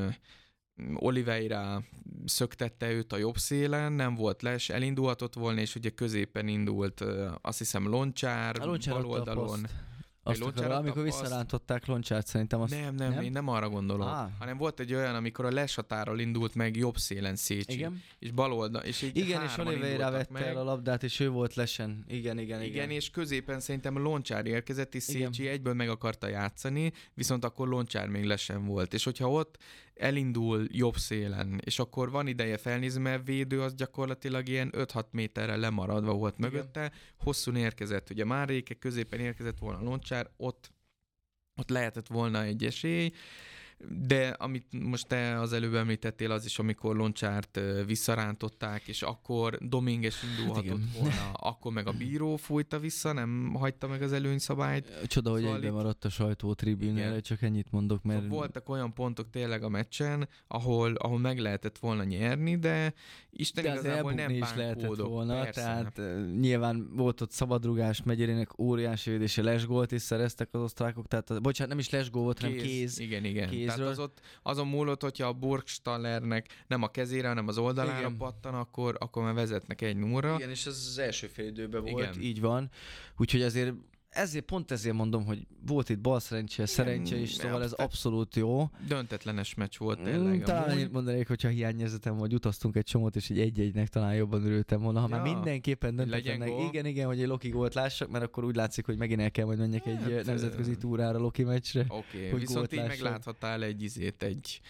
Oliveira 0.95 1.83
szöktette 2.25 2.91
őt 2.91 3.13
a 3.13 3.17
jobb 3.17 3.37
szélen, 3.37 3.93
nem 3.93 4.15
volt 4.15 4.43
les, 4.43 4.69
elindulhatott 4.69 5.35
volna, 5.35 5.61
és 5.61 5.75
ugye 5.75 5.91
középen 5.91 6.49
indult, 6.49 7.05
azt 7.41 7.59
hiszem 7.59 7.89
Loncsár, 7.89 8.57
a 8.61 8.65
Loncsár 8.65 8.95
bal 8.95 9.07
oldalon. 9.07 9.67
Azt 10.27 10.43
akar, 10.43 10.71
amikor 10.71 11.03
visszarántották 11.03 11.87
Loncsát, 11.87 12.27
szerintem 12.27 12.61
azt... 12.61 12.81
Nem, 12.81 12.95
nem, 12.95 13.11
nem, 13.13 13.23
én 13.23 13.33
nem 13.33 13.49
arra 13.49 13.69
gondolok, 13.69 14.07
ah. 14.07 14.29
hanem 14.39 14.57
volt 14.57 14.81
egy 14.81 14.95
olyan, 14.95 15.15
amikor 15.15 15.45
a 15.45 15.51
leshatáról 15.51 16.19
indult 16.21 16.55
meg 16.55 16.77
jobb 16.77 16.97
szélen 16.97 17.37
Szécsi, 17.37 17.73
igen. 17.73 18.03
és 18.19 18.31
bal 18.31 18.53
oldal, 18.53 18.83
és 18.83 19.03
így 19.03 19.17
Igen, 19.17 19.43
és 19.43 19.59
Oliveira 19.59 20.11
vette 20.11 20.33
meg. 20.33 20.43
el 20.43 20.57
a 20.57 20.65
labdát, 20.65 21.03
és 21.03 21.21
ő 21.21 21.29
volt 21.29 21.55
lesen. 21.55 22.05
Igen, 22.09 22.39
igen, 22.39 22.63
igen. 22.63 22.73
Igen, 22.73 22.91
és 22.91 23.11
középen 23.11 23.61
szerintem 23.61 23.99
Loncsár 23.99 24.47
érkezett, 24.47 24.95
és 24.95 25.03
Szécsi 25.03 25.43
igen. 25.43 25.55
egyből 25.55 25.75
meg 25.75 25.89
akarta 25.89 26.27
játszani, 26.29 26.93
viszont 27.15 27.45
akkor 27.45 27.69
Loncsár 27.69 28.09
még 28.09 28.25
lesen 28.25 28.67
volt. 28.67 28.95
És 28.95 29.05
hogyha 29.05 29.31
ott 29.31 29.59
elindul 29.95 30.67
jobb 30.71 30.97
szélen, 30.97 31.61
és 31.65 31.79
akkor 31.79 32.11
van 32.11 32.27
ideje 32.27 32.57
felnézni, 32.57 33.01
mert 33.01 33.27
védő 33.27 33.61
az 33.63 33.75
gyakorlatilag 33.75 34.49
ilyen 34.49 34.71
5-6 34.77 35.05
méterre 35.11 35.57
lemaradva 35.57 36.13
volt 36.13 36.39
Igen. 36.39 36.51
mögötte, 36.51 36.93
hosszú 37.19 37.57
érkezett, 37.57 38.11
ugye 38.11 38.25
Máréke 38.25 38.75
középen 38.75 39.21
érkezett 39.21 39.59
volna 39.59 39.83
Loncsár, 39.83 40.31
ott, 40.37 40.73
ott 41.57 41.69
lehetett 41.69 42.07
volna 42.07 42.43
egy 42.43 42.65
esély, 42.65 43.13
de 43.89 44.29
amit 44.29 44.67
most 44.71 45.07
te 45.07 45.41
az 45.41 45.53
előbb 45.53 45.75
említettél, 45.75 46.31
az 46.31 46.45
is, 46.45 46.59
amikor 46.59 46.97
Loncsárt 46.97 47.61
visszarántották, 47.87 48.89
és 48.89 49.03
akkor 49.03 49.59
Dominges 49.61 50.23
indulhatott 50.23 50.81
hát 50.81 50.99
volna, 50.99 51.33
akkor 51.33 51.73
meg 51.73 51.87
a 51.87 51.93
bíró 51.93 52.37
fújta 52.37 52.79
vissza, 52.79 53.13
nem 53.13 53.55
hagyta 53.55 53.87
meg 53.87 54.03
az 54.03 54.13
előnyszabályt. 54.13 55.07
Csoda, 55.07 55.31
hogy 55.31 55.41
szóval 55.41 55.57
egyben 55.57 55.71
itt... 55.71 55.77
maradt 55.77 56.05
a 56.05 56.09
sajtó 56.09 56.55
tribűnére, 56.55 57.21
csak 57.21 57.43
ennyit 57.43 57.71
mondok, 57.71 58.03
mert... 58.03 58.23
Szóval 58.23 58.39
voltak 58.39 58.69
olyan 58.69 58.93
pontok 58.93 59.31
tényleg 59.31 59.63
a 59.63 59.69
meccsen, 59.69 60.29
ahol, 60.47 60.95
ahol 60.95 61.19
meg 61.19 61.39
lehetett 61.39 61.79
volna 61.79 62.05
nyerni, 62.05 62.59
de 62.59 62.95
Isten 63.31 63.65
de 63.65 63.71
igazából 63.71 64.13
nem 64.13 64.31
is 64.31 64.55
lehetett 64.57 64.97
volna, 64.97 65.43
persze. 65.43 65.61
tehát 65.61 66.01
nyilván 66.41 66.89
volt 66.97 67.21
ott 67.21 67.31
szabadrugás 67.31 68.03
megyérének 68.03 68.59
óriási 68.59 69.11
védése, 69.11 69.43
lesgólt 69.43 69.93
is 69.93 70.03
szereztek 70.03 70.49
az 70.51 70.61
osztrákok, 70.61 71.07
tehát 71.07 71.43
bocsánat, 71.43 71.69
nem 71.69 71.79
is 71.79 71.91
lesgól 71.91 72.23
volt, 72.23 72.39
kéz, 72.39 72.49
hanem 72.49 72.65
kéz. 72.65 72.99
Igen, 72.99 73.25
igen. 73.25 73.49
Kéz. 73.49 73.74
Tehát 73.77 73.91
az 73.93 73.99
ott 73.99 74.21
azon 74.43 74.67
múlott, 74.67 75.03
hogyha 75.03 75.27
a 75.27 75.33
Burgstallernek 75.33 76.65
nem 76.67 76.83
a 76.83 76.89
kezére, 76.89 77.29
hanem 77.29 77.49
az 77.49 77.59
oldalára 77.59 77.99
Igen. 77.99 78.17
pattan, 78.17 78.55
akkor, 78.55 78.97
akkor 78.99 79.23
már 79.23 79.35
vezetnek 79.35 79.81
egy 79.81 79.97
núra. 79.97 80.35
Igen, 80.35 80.51
és 80.51 80.67
ez 80.67 80.87
az 80.89 80.99
első 80.99 81.27
fél 81.27 81.47
időben 81.47 81.85
volt, 81.85 82.15
Igen. 82.15 82.23
így 82.23 82.41
van. 82.41 82.71
Úgyhogy 83.17 83.43
azért 83.43 83.75
ezért, 84.15 84.45
pont 84.45 84.71
ezért 84.71 84.95
mondom, 84.95 85.25
hogy 85.25 85.47
volt 85.67 85.89
itt 85.89 85.99
bal 85.99 86.21
szerencse, 86.21 86.67
szerencse 86.67 87.17
is, 87.17 87.33
szóval 87.33 87.63
ez 87.63 87.73
abszolút 87.73 88.37
jó. 88.37 88.71
Döntetlenes 88.89 89.55
meccs 89.55 89.79
volt 89.79 90.01
mm, 90.01 90.05
tényleg. 90.05 90.43
Talán 90.43 90.71
annyit 90.71 90.93
mondanék, 90.93 91.29
hogyha 91.29 91.49
hiányérzetem, 91.49 92.17
vagy 92.17 92.35
utaztunk 92.35 92.77
egy 92.77 92.85
csomót, 92.85 93.17
és 93.17 93.31
egy 93.31 93.39
egy-egynek 93.39 93.89
talán 93.89 94.15
jobban 94.15 94.45
örültem 94.45 94.81
volna, 94.81 95.01
ha 95.01 95.09
ja, 95.11 95.17
már 95.17 95.25
mindenképpen 95.25 95.97
döntetlenek. 95.97 96.51
Igen, 96.69 96.87
igen, 96.87 97.07
hogy 97.07 97.21
egy 97.21 97.27
Loki 97.27 97.49
gólt 97.49 97.75
lássak, 97.75 98.11
mert 98.11 98.25
akkor 98.25 98.45
úgy 98.45 98.57
látszik, 98.57 98.87
hogy 98.87 98.97
megint 98.97 99.21
el 99.21 99.31
kell 99.31 99.45
majd 99.45 99.59
menjek 99.59 99.87
egy 99.87 100.01
hát, 100.03 100.25
nemzetközi 100.25 100.77
túrára 100.77 101.19
Loki 101.19 101.43
meccsre. 101.43 101.85
Oké, 101.89 102.27
okay. 102.27 102.39
viszont 102.39 102.73
így 102.73 102.87
megláthattál 102.87 103.63
egy 103.63 103.83
izét, 103.83 104.23
egy 104.23 104.61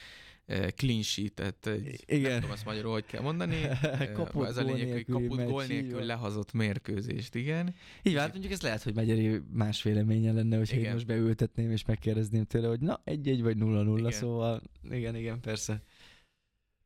clean 0.76 1.02
sheet-et, 1.02 1.70
Igen. 2.06 2.30
nem 2.30 2.40
tudom 2.40 2.50
azt 2.50 2.64
magyarul, 2.64 2.92
hogy 2.92 3.06
kell 3.06 3.22
mondani. 3.22 3.56
kaput 4.14 4.46
ez 4.46 4.56
a 4.56 4.62
lényeg, 4.62 4.92
hogy 4.92 5.04
kaput 5.04 5.44
gól 5.44 5.64
nélkül 5.64 6.02
lehazott 6.02 6.52
mérkőzést, 6.52 7.34
igen. 7.34 7.74
Így 8.02 8.16
hát 8.16 8.32
mondjuk 8.32 8.52
ez 8.52 8.62
lehet, 8.62 8.82
hogy 8.82 8.94
Megyeri 8.94 9.40
más 9.52 9.82
véleménye 9.82 10.32
lenne, 10.32 10.56
hogyha 10.56 10.76
én 10.76 10.92
most 10.92 11.06
beültetném 11.06 11.70
és 11.70 11.84
megkérdezném 11.84 12.44
tőle, 12.44 12.68
hogy 12.68 12.80
na, 12.80 13.00
egy-egy 13.04 13.42
vagy 13.42 13.56
nulla-nulla, 13.56 14.10
szóval 14.10 14.62
igen, 14.90 15.16
igen, 15.16 15.40
persze. 15.40 15.82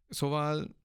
Szóval 0.09 0.77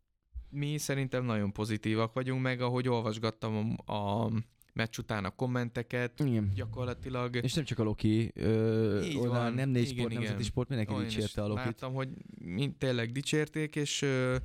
mi 0.49 0.77
szerintem 0.77 1.25
nagyon 1.25 1.51
pozitívak 1.51 2.13
vagyunk, 2.13 2.41
meg 2.41 2.61
ahogy 2.61 2.87
olvasgattam 2.87 3.75
a 3.85 4.29
meccs 4.73 4.97
után 4.97 5.25
a 5.25 5.29
kommenteket, 5.29 6.19
igen. 6.19 6.51
gyakorlatilag. 6.55 7.35
És 7.35 7.53
nem 7.53 7.63
csak 7.63 7.79
a 7.79 7.83
Loki, 7.83 8.31
ö, 8.35 9.01
Így 9.01 9.17
van. 9.17 9.53
nem 9.53 9.69
négy 9.69 9.83
igen, 9.83 9.95
sport, 9.95 10.11
igen. 10.11 10.23
nemzeti 10.23 10.43
sport, 10.43 10.67
mindenki 10.69 10.93
Olyan 10.93 11.05
dicsérte 11.07 11.41
a 11.41 11.47
Lokit. 11.47 11.65
Láttam, 11.65 11.93
hogy 11.93 12.09
mind, 12.39 12.75
tényleg 12.75 13.11
dicsérték, 13.11 13.75
és 13.75 14.01
ö, 14.01 14.35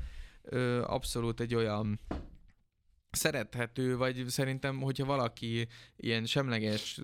ö, 0.42 0.82
abszolút 0.82 1.40
egy 1.40 1.54
olyan 1.54 2.00
szerethető, 3.10 3.96
vagy 3.96 4.24
szerintem, 4.28 4.80
hogyha 4.80 5.04
valaki 5.04 5.66
ilyen 5.96 6.26
semleges 6.26 7.00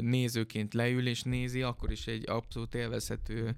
nézőként 0.00 0.74
leül 0.74 1.06
és 1.06 1.22
nézi, 1.22 1.62
akkor 1.62 1.92
is 1.92 2.06
egy 2.06 2.28
abszolút 2.28 2.74
élvezhető 2.74 3.54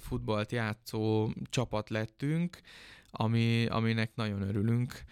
futballt 0.00 0.52
játszó 0.52 1.30
csapat 1.50 1.90
lettünk, 1.90 2.60
ami, 3.10 3.66
aminek 3.66 4.14
nagyon 4.14 4.42
örülünk 4.42 5.04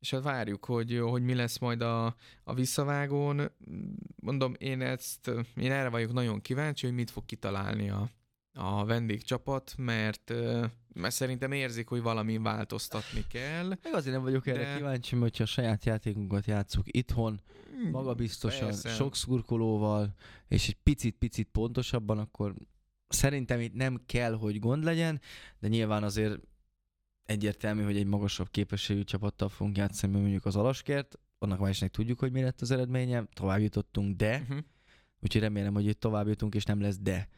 és 0.00 0.10
hát 0.10 0.22
várjuk, 0.22 0.64
hogy, 0.64 0.98
hogy 0.98 1.22
mi 1.22 1.34
lesz 1.34 1.58
majd 1.58 1.82
a, 1.82 2.16
a 2.44 2.54
visszavágón. 2.54 3.50
Mondom, 4.16 4.54
én 4.58 4.80
ezt, 4.80 5.30
én 5.56 5.72
erre 5.72 5.88
vagyok 5.88 6.12
nagyon 6.12 6.40
kíváncsi, 6.40 6.86
hogy 6.86 6.94
mit 6.94 7.10
fog 7.10 7.24
kitalálni 7.24 7.90
a, 7.90 8.10
a 8.54 8.84
vendégcsapat, 8.84 9.74
mert, 9.76 10.32
mert 10.94 11.14
szerintem 11.14 11.52
érzik, 11.52 11.88
hogy 11.88 12.02
valami 12.02 12.38
változtatni 12.38 13.24
kell. 13.28 13.66
Meg 13.68 13.94
azért 13.94 14.14
nem 14.14 14.24
vagyok 14.24 14.46
erre 14.46 14.64
de... 14.64 14.76
kíváncsi, 14.76 15.14
mert 15.14 15.30
hogyha 15.30 15.44
a 15.44 15.46
saját 15.46 15.84
játékunkat 15.84 16.46
játszuk 16.46 16.84
itthon, 16.96 17.40
hmm, 17.70 17.90
magabiztosan, 17.90 18.68
Persze. 18.68 18.88
sok 18.88 19.16
szurkolóval, 19.16 20.14
és 20.48 20.68
egy 20.68 20.76
picit-picit 20.82 21.48
pontosabban, 21.52 22.18
akkor 22.18 22.54
szerintem 23.08 23.60
itt 23.60 23.74
nem 23.74 24.00
kell, 24.06 24.32
hogy 24.32 24.58
gond 24.58 24.84
legyen, 24.84 25.20
de 25.58 25.68
nyilván 25.68 26.02
azért 26.02 26.40
egyértelmű, 27.30 27.82
hogy 27.82 27.96
egy 27.96 28.06
magasabb 28.06 28.50
képességű 28.50 29.02
csapattal 29.02 29.48
fogunk 29.48 29.76
játszani, 29.76 30.20
mondjuk 30.20 30.44
az 30.44 30.56
Alaskert, 30.56 31.18
annak 31.38 31.58
már 31.58 31.74
tudjuk, 31.74 32.18
hogy 32.18 32.32
mi 32.32 32.42
lett 32.42 32.60
az 32.60 32.70
eredménye, 32.70 33.24
tovább 33.32 33.60
jutottunk, 33.60 34.16
de, 34.16 34.38
uh-huh. 34.38 34.58
úgyhogy 35.20 35.40
remélem, 35.40 35.74
hogy 35.74 35.86
itt 35.86 36.00
tovább 36.00 36.28
jutunk, 36.28 36.54
és 36.54 36.64
nem 36.64 36.80
lesz 36.80 36.98
de. 36.98 37.28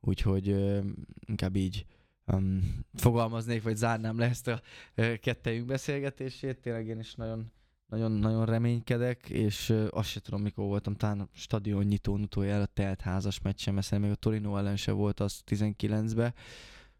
Úgyhogy 0.00 0.48
uh, 0.50 0.84
inkább 1.26 1.56
így 1.56 1.86
um, 2.24 2.80
fogalmaznék, 2.94 3.62
vagy 3.62 3.76
zárnám 3.76 4.18
le 4.18 4.28
ezt 4.28 4.48
a 4.48 4.60
uh, 4.96 5.14
kettejünk 5.14 5.66
beszélgetését. 5.66 6.60
Tényleg 6.60 6.86
én 6.86 6.98
is 6.98 7.14
nagyon, 7.14 7.52
nagyon, 7.86 8.12
nagyon 8.12 8.46
reménykedek, 8.46 9.28
és 9.28 9.68
uh, 9.68 9.86
azt 9.90 10.08
sem 10.08 10.22
tudom, 10.22 10.42
mikor 10.42 10.66
voltam, 10.66 10.94
talán 10.94 11.20
a 11.20 11.28
stadion 11.32 11.84
nyitón 11.84 12.22
utoljára 12.22 12.66
telt 12.66 13.00
házas 13.00 13.40
meccsen, 13.40 13.74
mert 13.74 13.98
még 13.98 14.10
a 14.10 14.14
Torino 14.14 14.56
ellen 14.56 14.76
se 14.76 14.92
volt 14.92 15.20
az 15.20 15.42
19-ben. 15.46 16.34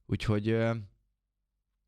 Úgyhogy 0.07 0.57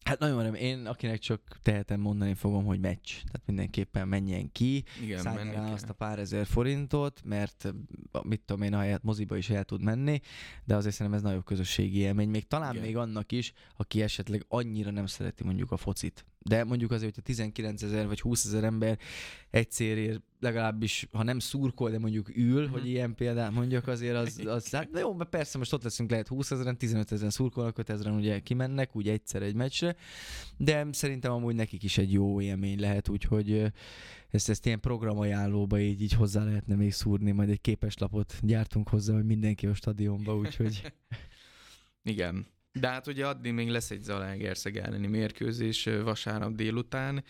Hát 0.09 0.19
nagyon 0.19 0.43
remélem, 0.43 0.55
én 0.55 0.87
akinek 0.87 1.19
csak 1.19 1.41
tehetem 1.63 2.01
mondani 2.01 2.35
fogom, 2.35 2.65
hogy 2.65 2.81
meccs. 2.81 3.07
Tehát 3.07 3.43
mindenképpen 3.47 4.09
menjen 4.09 4.53
ki, 4.53 4.85
Igen, 5.03 5.23
rá 5.23 5.73
azt 5.73 5.89
a 5.89 5.93
pár 5.93 6.19
ezer 6.19 6.47
forintot, 6.47 7.21
mert 7.25 7.75
mit 8.23 8.41
tudom 8.41 8.63
én, 8.63 8.75
ahelyett 8.75 9.03
moziba 9.03 9.37
is 9.37 9.51
el 9.51 9.65
tud 9.65 9.83
menni, 9.83 10.21
de 10.65 10.77
azért 10.77 10.95
szerintem 10.95 11.21
ez 11.21 11.25
nagyobb 11.25 11.45
közösségi 11.45 11.99
élmény. 11.99 12.29
Még 12.29 12.47
talán 12.47 12.73
Igen. 12.73 12.85
még 12.85 12.97
annak 12.97 13.33
is, 13.33 13.53
aki 13.77 14.03
esetleg 14.03 14.45
annyira 14.49 14.91
nem 14.91 15.07
szereti 15.07 15.45
mondjuk 15.45 15.71
a 15.73 15.77
focit. 15.77 16.25
De 16.41 16.65
mondjuk 16.65 16.91
azért, 16.91 17.15
hogyha 17.15 17.33
19 17.33 17.83
ezer 17.83 18.07
vagy 18.07 18.21
20 18.21 18.45
ezer 18.45 18.65
ember 18.65 18.99
egyszerért 19.51 20.23
legalábbis, 20.41 21.07
ha 21.13 21.23
nem 21.23 21.39
szurkol, 21.39 21.91
de 21.91 21.99
mondjuk 21.99 22.37
ül, 22.37 22.63
mm-hmm. 22.63 22.71
hogy 22.73 22.89
ilyen 22.89 23.15
példát 23.15 23.53
mondjak, 23.53 23.87
azért 23.87 24.17
az, 24.17 24.43
az 24.47 24.71
hát, 24.71 24.91
de 24.91 24.99
jó, 24.99 25.15
mert 25.15 25.31
persze 25.31 25.59
most 25.59 25.73
ott 25.73 25.83
leszünk, 25.83 26.11
lehet 26.11 26.29
20 26.29 26.51
ezeren, 26.51 26.79
15 26.79 27.13
ezeren 27.13 27.31
szurkolnak, 27.31 27.79
5 27.79 27.91
ezeren 27.91 28.15
ugye 28.15 28.41
kimennek, 28.41 28.97
úgy 28.97 29.09
egyszer 29.09 29.43
egy 29.43 29.55
meccsre, 29.55 29.97
de 30.57 30.87
szerintem 30.93 31.33
amúgy 31.33 31.55
nekik 31.55 31.83
is 31.83 31.99
egy 31.99 32.13
jó 32.13 32.41
élmény 32.41 32.81
lehet, 32.81 33.09
úgyhogy 33.09 33.73
ezt, 34.31 34.49
ezt 34.49 34.67
ilyen 34.67 34.81
programajánlóba 34.81 35.79
így, 35.79 36.03
így 36.03 36.13
hozzá 36.13 36.45
lehetne 36.45 36.75
még 36.75 36.93
szúrni, 36.93 37.31
majd 37.31 37.49
egy 37.49 37.61
képeslapot 37.61 38.35
gyártunk 38.43 38.89
hozzá, 38.89 39.15
hogy 39.15 39.25
mindenki 39.25 39.67
a 39.67 39.75
stadionba, 39.75 40.37
úgyhogy... 40.37 40.83
Igen. 42.03 42.47
De 42.73 42.89
hát 42.89 43.07
ugye 43.07 43.27
addig 43.27 43.53
még 43.53 43.69
lesz 43.69 43.91
egy 43.91 44.03
Zalaegerszeg 44.03 44.77
elleni 44.77 45.07
mérkőzés 45.07 45.89
vasárnap 46.05 46.55
délután, 46.55 47.25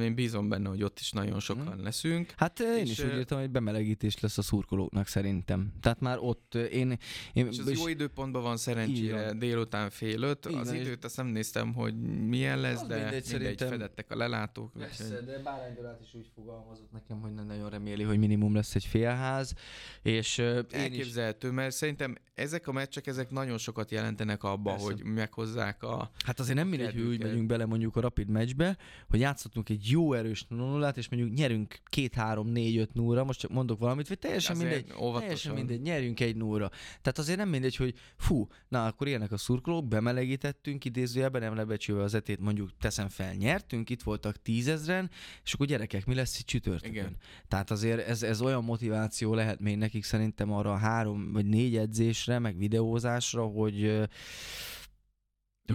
én 0.00 0.14
bízom 0.14 0.48
benne, 0.48 0.68
hogy 0.68 0.82
ott 0.82 0.98
is 0.98 1.12
nagyon 1.12 1.40
sokan 1.40 1.72
hmm. 1.72 1.82
leszünk. 1.82 2.32
Hát 2.36 2.60
én 2.60 2.84
és 2.84 2.90
is 2.90 3.04
úgy 3.04 3.16
értem, 3.16 3.38
hogy 3.38 3.50
bemelegítés 3.50 4.20
lesz 4.20 4.38
a 4.38 4.42
szurkolóknak 4.42 5.06
szerintem. 5.06 5.72
Tehát 5.80 6.00
már 6.00 6.18
ott 6.20 6.54
én... 6.54 6.98
én 7.32 7.46
és 7.46 7.58
az 7.58 7.68
és 7.68 7.78
jó 7.78 7.88
időpontban 7.88 8.42
van 8.42 8.56
szerencsére 8.56 9.24
van. 9.24 9.38
délután 9.38 9.90
fél 9.90 10.22
öt. 10.22 10.46
Igen, 10.46 10.60
az 10.60 10.72
időt 10.72 11.04
azt 11.04 11.16
nem 11.16 11.26
néztem, 11.26 11.74
hogy 11.74 11.94
milyen 12.26 12.60
lesz, 12.60 12.82
de 12.82 12.94
mindegy, 12.94 13.26
mindegy 13.30 13.62
fedettek 13.62 14.10
a 14.10 14.16
lelátók. 14.16 14.72
Persze, 14.72 15.18
úgy. 15.18 15.24
de 15.24 15.38
Báránygyorát 15.38 16.00
is 16.02 16.14
úgy 16.14 16.30
fogalmazott 16.34 16.92
nekem, 16.92 17.20
hogy 17.20 17.34
nem 17.34 17.46
nagyon 17.46 17.70
reméli, 17.70 18.02
hogy 18.02 18.18
minimum 18.18 18.54
lesz 18.54 18.74
egy 18.74 18.84
félház. 18.84 19.54
És 20.02 20.38
Elképzelhető, 20.38 21.48
is... 21.48 21.54
mert 21.54 21.74
szerintem 21.74 22.16
ezek 22.34 22.68
a 22.68 22.72
meccsek, 22.72 23.06
ezek 23.06 23.30
nagyon 23.30 23.58
sokat 23.58 23.90
jelentenek 23.90 24.42
abba, 24.42 24.70
Persze. 24.70 24.84
hogy 24.84 25.04
meghozzák 25.04 25.82
a... 25.82 26.10
Hát 26.24 26.40
azért 26.40 26.56
nem 26.56 26.68
mindegy, 26.68 26.92
hogy 26.92 27.02
úgy 27.02 27.22
megyünk 27.22 27.46
bele 27.46 27.66
mondjuk 27.66 27.96
a 27.96 28.00
Rapid 28.00 28.28
meccsbe, 28.28 28.76
hogy 29.08 29.22
játszottunk 29.40 29.68
egy 29.68 29.90
jó 29.90 30.12
erős 30.12 30.44
nullát, 30.48 30.96
és 30.96 31.08
mondjuk 31.08 31.34
nyerünk 31.34 31.78
két, 31.84 32.14
három, 32.14 32.48
négy, 32.48 32.76
öt 32.76 32.94
núra, 32.94 33.24
most 33.24 33.40
csak 33.40 33.50
mondok 33.50 33.78
valamit, 33.78 34.08
vagy 34.08 34.18
teljesen 34.18 34.56
azért 34.56 34.70
mindegy, 34.70 34.96
óvatosan. 34.96 35.20
teljesen 35.20 35.54
mindegy, 35.54 35.80
nyerjünk 35.80 36.20
egy 36.20 36.36
núra. 36.36 36.68
Tehát 37.02 37.18
azért 37.18 37.38
nem 37.38 37.48
mindegy, 37.48 37.76
hogy 37.76 37.94
fú, 38.16 38.48
na 38.68 38.86
akkor 38.86 39.06
ilyenek 39.06 39.32
a 39.32 39.36
szurkolók, 39.36 39.88
bemelegítettünk 39.88 40.84
idézőjelben, 40.84 41.40
nem 41.40 41.54
lebecsülve 41.54 42.02
az 42.02 42.14
etét, 42.14 42.40
mondjuk 42.40 42.70
teszem 42.80 43.08
fel, 43.08 43.34
nyertünk, 43.34 43.90
itt 43.90 44.02
voltak 44.02 44.42
tízezren, 44.42 45.10
és 45.44 45.52
akkor 45.52 45.66
gyerekek, 45.66 46.06
mi 46.06 46.14
lesz 46.14 46.38
itt 46.38 46.46
csütörtökön? 46.46 46.92
Igen. 46.92 47.16
Tehát 47.48 47.70
azért 47.70 48.08
ez, 48.08 48.22
ez 48.22 48.42
olyan 48.42 48.64
motiváció 48.64 49.34
lehet 49.34 49.60
még 49.60 49.76
nekik 49.76 50.04
szerintem 50.04 50.52
arra 50.52 50.72
a 50.72 50.76
három 50.76 51.32
vagy 51.32 51.46
négy 51.46 51.76
edzésre, 51.76 52.38
meg 52.38 52.58
videózásra, 52.58 53.44
hogy 53.44 54.08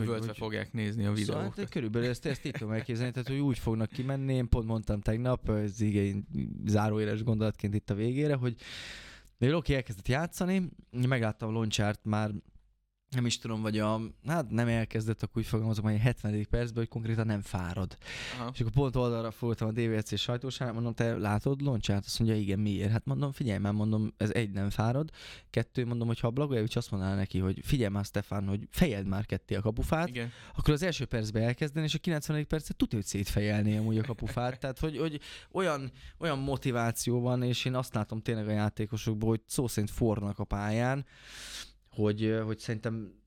Üvöltve 0.03 0.27
hogy, 0.27 0.37
fogják 0.37 0.73
nézni 0.73 1.05
a 1.05 1.11
videókat. 1.11 1.49
Szóval, 1.49 1.69
körülbelül 1.69 2.09
ezt, 2.09 2.25
ezt 2.25 2.45
így 2.45 2.51
tudom 2.51 2.73
elképzelni, 2.73 3.11
tehát 3.11 3.27
hogy 3.27 3.39
úgy 3.39 3.57
fognak 3.57 3.89
kimenni, 3.89 4.33
én 4.33 4.49
pont 4.49 4.67
mondtam 4.67 5.01
tegnap, 5.01 5.49
ez 5.49 5.81
igen 5.81 6.27
záróéles 6.65 7.23
gondolatként 7.23 7.73
itt 7.73 7.89
a 7.89 7.95
végére, 7.95 8.35
hogy 8.35 8.55
Loki 9.37 9.75
elkezdett 9.75 10.07
játszani, 10.07 10.69
megláttam 11.07 11.51
Loncsárt 11.51 11.99
már 12.03 12.31
nem 13.09 13.25
is 13.25 13.37
tudom, 13.37 13.61
vagy 13.61 13.79
a, 13.79 14.01
hát 14.27 14.49
nem 14.49 14.67
elkezdett, 14.67 15.23
akkor 15.23 15.41
úgy 15.41 15.47
fogalmazom, 15.47 15.83
hogy 15.83 15.93
a 15.93 15.97
70. 15.97 16.47
percben, 16.49 16.77
hogy 16.77 16.87
konkrétan 16.87 17.25
nem 17.25 17.41
fárad. 17.41 17.97
Aha. 18.39 18.49
És 18.53 18.59
akkor 18.59 18.71
pont 18.71 18.95
oldalra 18.95 19.31
fordultam 19.31 19.67
a 19.67 19.71
DVC 19.71 20.17
sajtósára, 20.17 20.73
mondom, 20.73 20.93
te 20.93 21.17
látod 21.17 21.61
Loncsát? 21.61 22.05
Azt 22.05 22.19
mondja, 22.19 22.37
igen, 22.37 22.59
miért? 22.59 22.91
Hát 22.91 23.05
mondom, 23.05 23.31
figyelj 23.31 23.57
már, 23.57 23.73
mondom, 23.73 24.13
ez 24.17 24.29
egy 24.29 24.51
nem 24.51 24.69
fárad. 24.69 25.09
Kettő, 25.49 25.85
mondom, 25.85 26.07
hogy 26.07 26.19
ha 26.19 26.27
a 26.27 26.31
Blagojevics 26.31 26.75
azt 26.75 26.91
mondaná 26.91 27.15
neki, 27.15 27.39
hogy 27.39 27.59
figyelj 27.63 27.91
már, 27.91 28.05
Stefan, 28.05 28.47
hogy 28.47 28.67
fejeld 28.71 29.07
már 29.07 29.25
ketté 29.25 29.55
a 29.55 29.61
kapufát, 29.61 30.07
igen. 30.07 30.31
akkor 30.55 30.73
az 30.73 30.83
első 30.83 31.05
percben 31.05 31.43
elkezdeni, 31.43 31.85
és 31.85 31.93
a 31.93 31.99
90. 31.99 32.47
percet 32.47 32.75
tudja, 32.75 32.97
hogy 32.97 33.07
szétfejelné 33.07 33.77
amúgy 33.77 33.97
a 33.97 34.03
kapufát. 34.03 34.59
Tehát, 34.59 34.79
hogy, 34.79 34.97
hogy 34.97 35.19
olyan, 35.51 35.91
olyan 36.17 36.39
motiváció 36.39 37.21
van, 37.21 37.43
és 37.43 37.65
én 37.65 37.75
azt 37.75 37.93
látom 37.93 38.21
tényleg 38.21 38.47
a 38.47 38.51
játékosokból, 38.51 39.29
hogy 39.29 39.41
szó 39.45 39.67
szerint 39.67 39.91
fornak 39.91 40.39
a 40.39 40.43
pályán, 40.43 41.05
hogy, 41.95 42.39
hogy 42.45 42.59
szerintem 42.59 43.23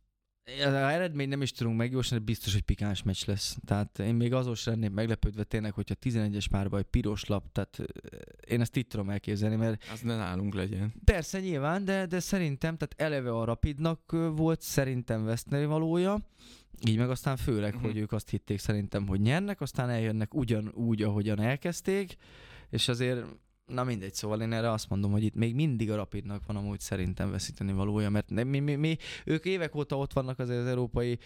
az 0.56 0.72
eredmény 0.72 1.28
nem 1.28 1.42
is 1.42 1.52
tudunk 1.52 1.76
megjósolni, 1.76 2.24
de 2.24 2.30
biztos, 2.30 2.52
hogy 2.52 2.62
pikáns 2.62 3.02
meccs 3.02 3.26
lesz. 3.26 3.56
Tehát 3.64 3.98
én 3.98 4.14
még 4.14 4.32
azon 4.32 4.54
sem 4.54 4.72
lennék 4.72 4.90
meglepődve 4.90 5.44
tényleg, 5.44 5.72
hogyha 5.72 5.94
11-es 6.02 6.44
párban 6.50 6.78
egy 6.78 6.86
piros 6.86 7.24
lap, 7.24 7.52
tehát 7.52 7.78
én 8.48 8.60
ezt 8.60 8.76
itt 8.76 8.88
tudom 8.88 9.10
elképzelni, 9.10 9.56
mert... 9.56 9.84
Az 9.92 10.00
ne 10.00 10.16
nálunk 10.16 10.54
legyen. 10.54 10.92
Persze 11.04 11.40
nyilván, 11.40 11.84
de, 11.84 12.06
de 12.06 12.20
szerintem, 12.20 12.76
tehát 12.76 12.94
eleve 12.96 13.30
a 13.30 13.44
Rapidnak 13.44 14.16
volt 14.36 14.60
szerintem 14.60 15.24
veszteni 15.24 15.64
valója, 15.64 16.18
így 16.86 16.98
meg 16.98 17.10
aztán 17.10 17.36
főleg, 17.36 17.74
uh-huh. 17.74 17.90
hogy 17.90 18.00
ők 18.00 18.12
azt 18.12 18.30
hitték 18.30 18.58
szerintem, 18.58 19.06
hogy 19.06 19.20
nyernek, 19.20 19.60
aztán 19.60 19.88
eljönnek 19.88 20.34
ugyanúgy, 20.34 21.02
ahogyan 21.02 21.40
elkezdték, 21.40 22.16
és 22.70 22.88
azért 22.88 23.24
Na 23.68 23.84
mindegy, 23.84 24.14
szóval 24.14 24.40
én 24.40 24.52
erre 24.52 24.70
azt 24.70 24.88
mondom, 24.88 25.10
hogy 25.10 25.22
itt 25.22 25.34
még 25.34 25.54
mindig 25.54 25.90
a 25.90 25.96
Rapidnak 25.96 26.46
van 26.46 26.56
amúgy 26.56 26.80
szerintem 26.80 27.30
veszíteni 27.30 27.72
valója, 27.72 28.10
mert 28.10 28.30
mi, 28.30 28.58
mi, 28.58 28.74
mi, 28.74 28.96
ők 29.24 29.44
évek 29.44 29.74
óta 29.74 29.98
ott 29.98 30.12
vannak 30.12 30.38
azért 30.38 30.60
az 30.60 30.66
európai 30.66 31.18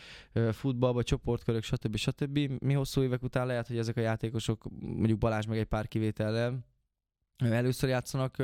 futballban, 0.52 1.02
csoportkörök, 1.02 1.62
stb. 1.62 1.96
stb. 1.96 2.38
Mi 2.59 2.72
hosszú 2.72 3.02
évek 3.02 3.22
után 3.22 3.46
lehet, 3.46 3.66
hogy 3.66 3.78
ezek 3.78 3.96
a 3.96 4.00
játékosok, 4.00 4.64
mondjuk 4.81 5.18
Balázs 5.18 5.46
meg 5.46 5.59
egy 5.59 5.64
pár 5.64 5.88
kivétellel, 5.88 6.64
először 7.50 7.88
játszanak 7.88 8.37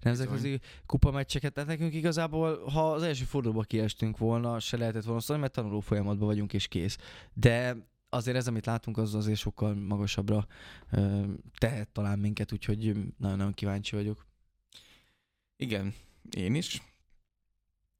nemzetközi 0.00 0.60
kupameccseket, 0.86 1.52
tehát 1.52 1.68
nekünk 1.68 1.94
igazából, 1.94 2.64
ha 2.64 2.92
az 2.92 3.02
első 3.02 3.24
fordulóba 3.24 3.62
kiestünk 3.62 4.18
volna, 4.18 4.58
se 4.58 4.76
lehetett 4.76 5.04
volna 5.04 5.20
szólni, 5.20 5.42
mert 5.42 5.54
tanuló 5.54 5.80
folyamatban 5.80 6.28
vagyunk 6.28 6.52
és 6.52 6.68
kész. 6.68 6.96
De 7.32 7.76
azért 8.10 8.36
ez, 8.36 8.46
amit 8.46 8.66
látunk, 8.66 8.98
az 8.98 9.14
azért 9.14 9.38
sokkal 9.38 9.74
magasabbra 9.74 10.46
tehet 11.58 11.88
talán 11.88 12.18
minket, 12.18 12.52
úgyhogy 12.52 12.94
nagyon-nagyon 13.16 13.52
kíváncsi 13.52 13.96
vagyok. 13.96 14.26
Igen, 15.56 15.94
én 16.30 16.54
is. 16.54 16.82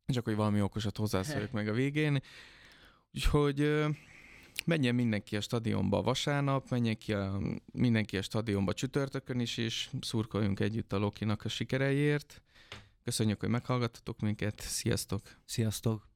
Csak 0.06 0.24
hogy 0.24 0.34
valami 0.34 0.62
okosat 0.62 0.96
hozzászóljak 0.96 1.50
meg 1.50 1.68
a 1.68 1.72
végén. 1.72 2.20
Úgyhogy 3.14 3.86
menjen 4.64 4.94
mindenki 4.94 5.36
a 5.36 5.40
stadionba 5.40 6.02
vasárnap, 6.02 6.70
menjen 6.70 6.98
ki 6.98 7.12
a, 7.12 7.40
mindenki 7.72 8.16
a 8.16 8.22
stadionba 8.22 8.72
csütörtökön 8.72 9.40
is, 9.40 9.56
és 9.56 9.90
szurkoljunk 10.00 10.60
együtt 10.60 10.92
a 10.92 10.98
Lokinak 10.98 11.44
a 11.44 11.48
sikereiért. 11.48 12.42
Köszönjük, 13.04 13.40
hogy 13.40 13.48
meghallgattatok 13.48 14.20
minket. 14.20 14.60
Sziasztok! 14.60 15.22
Sziasztok! 15.44 16.09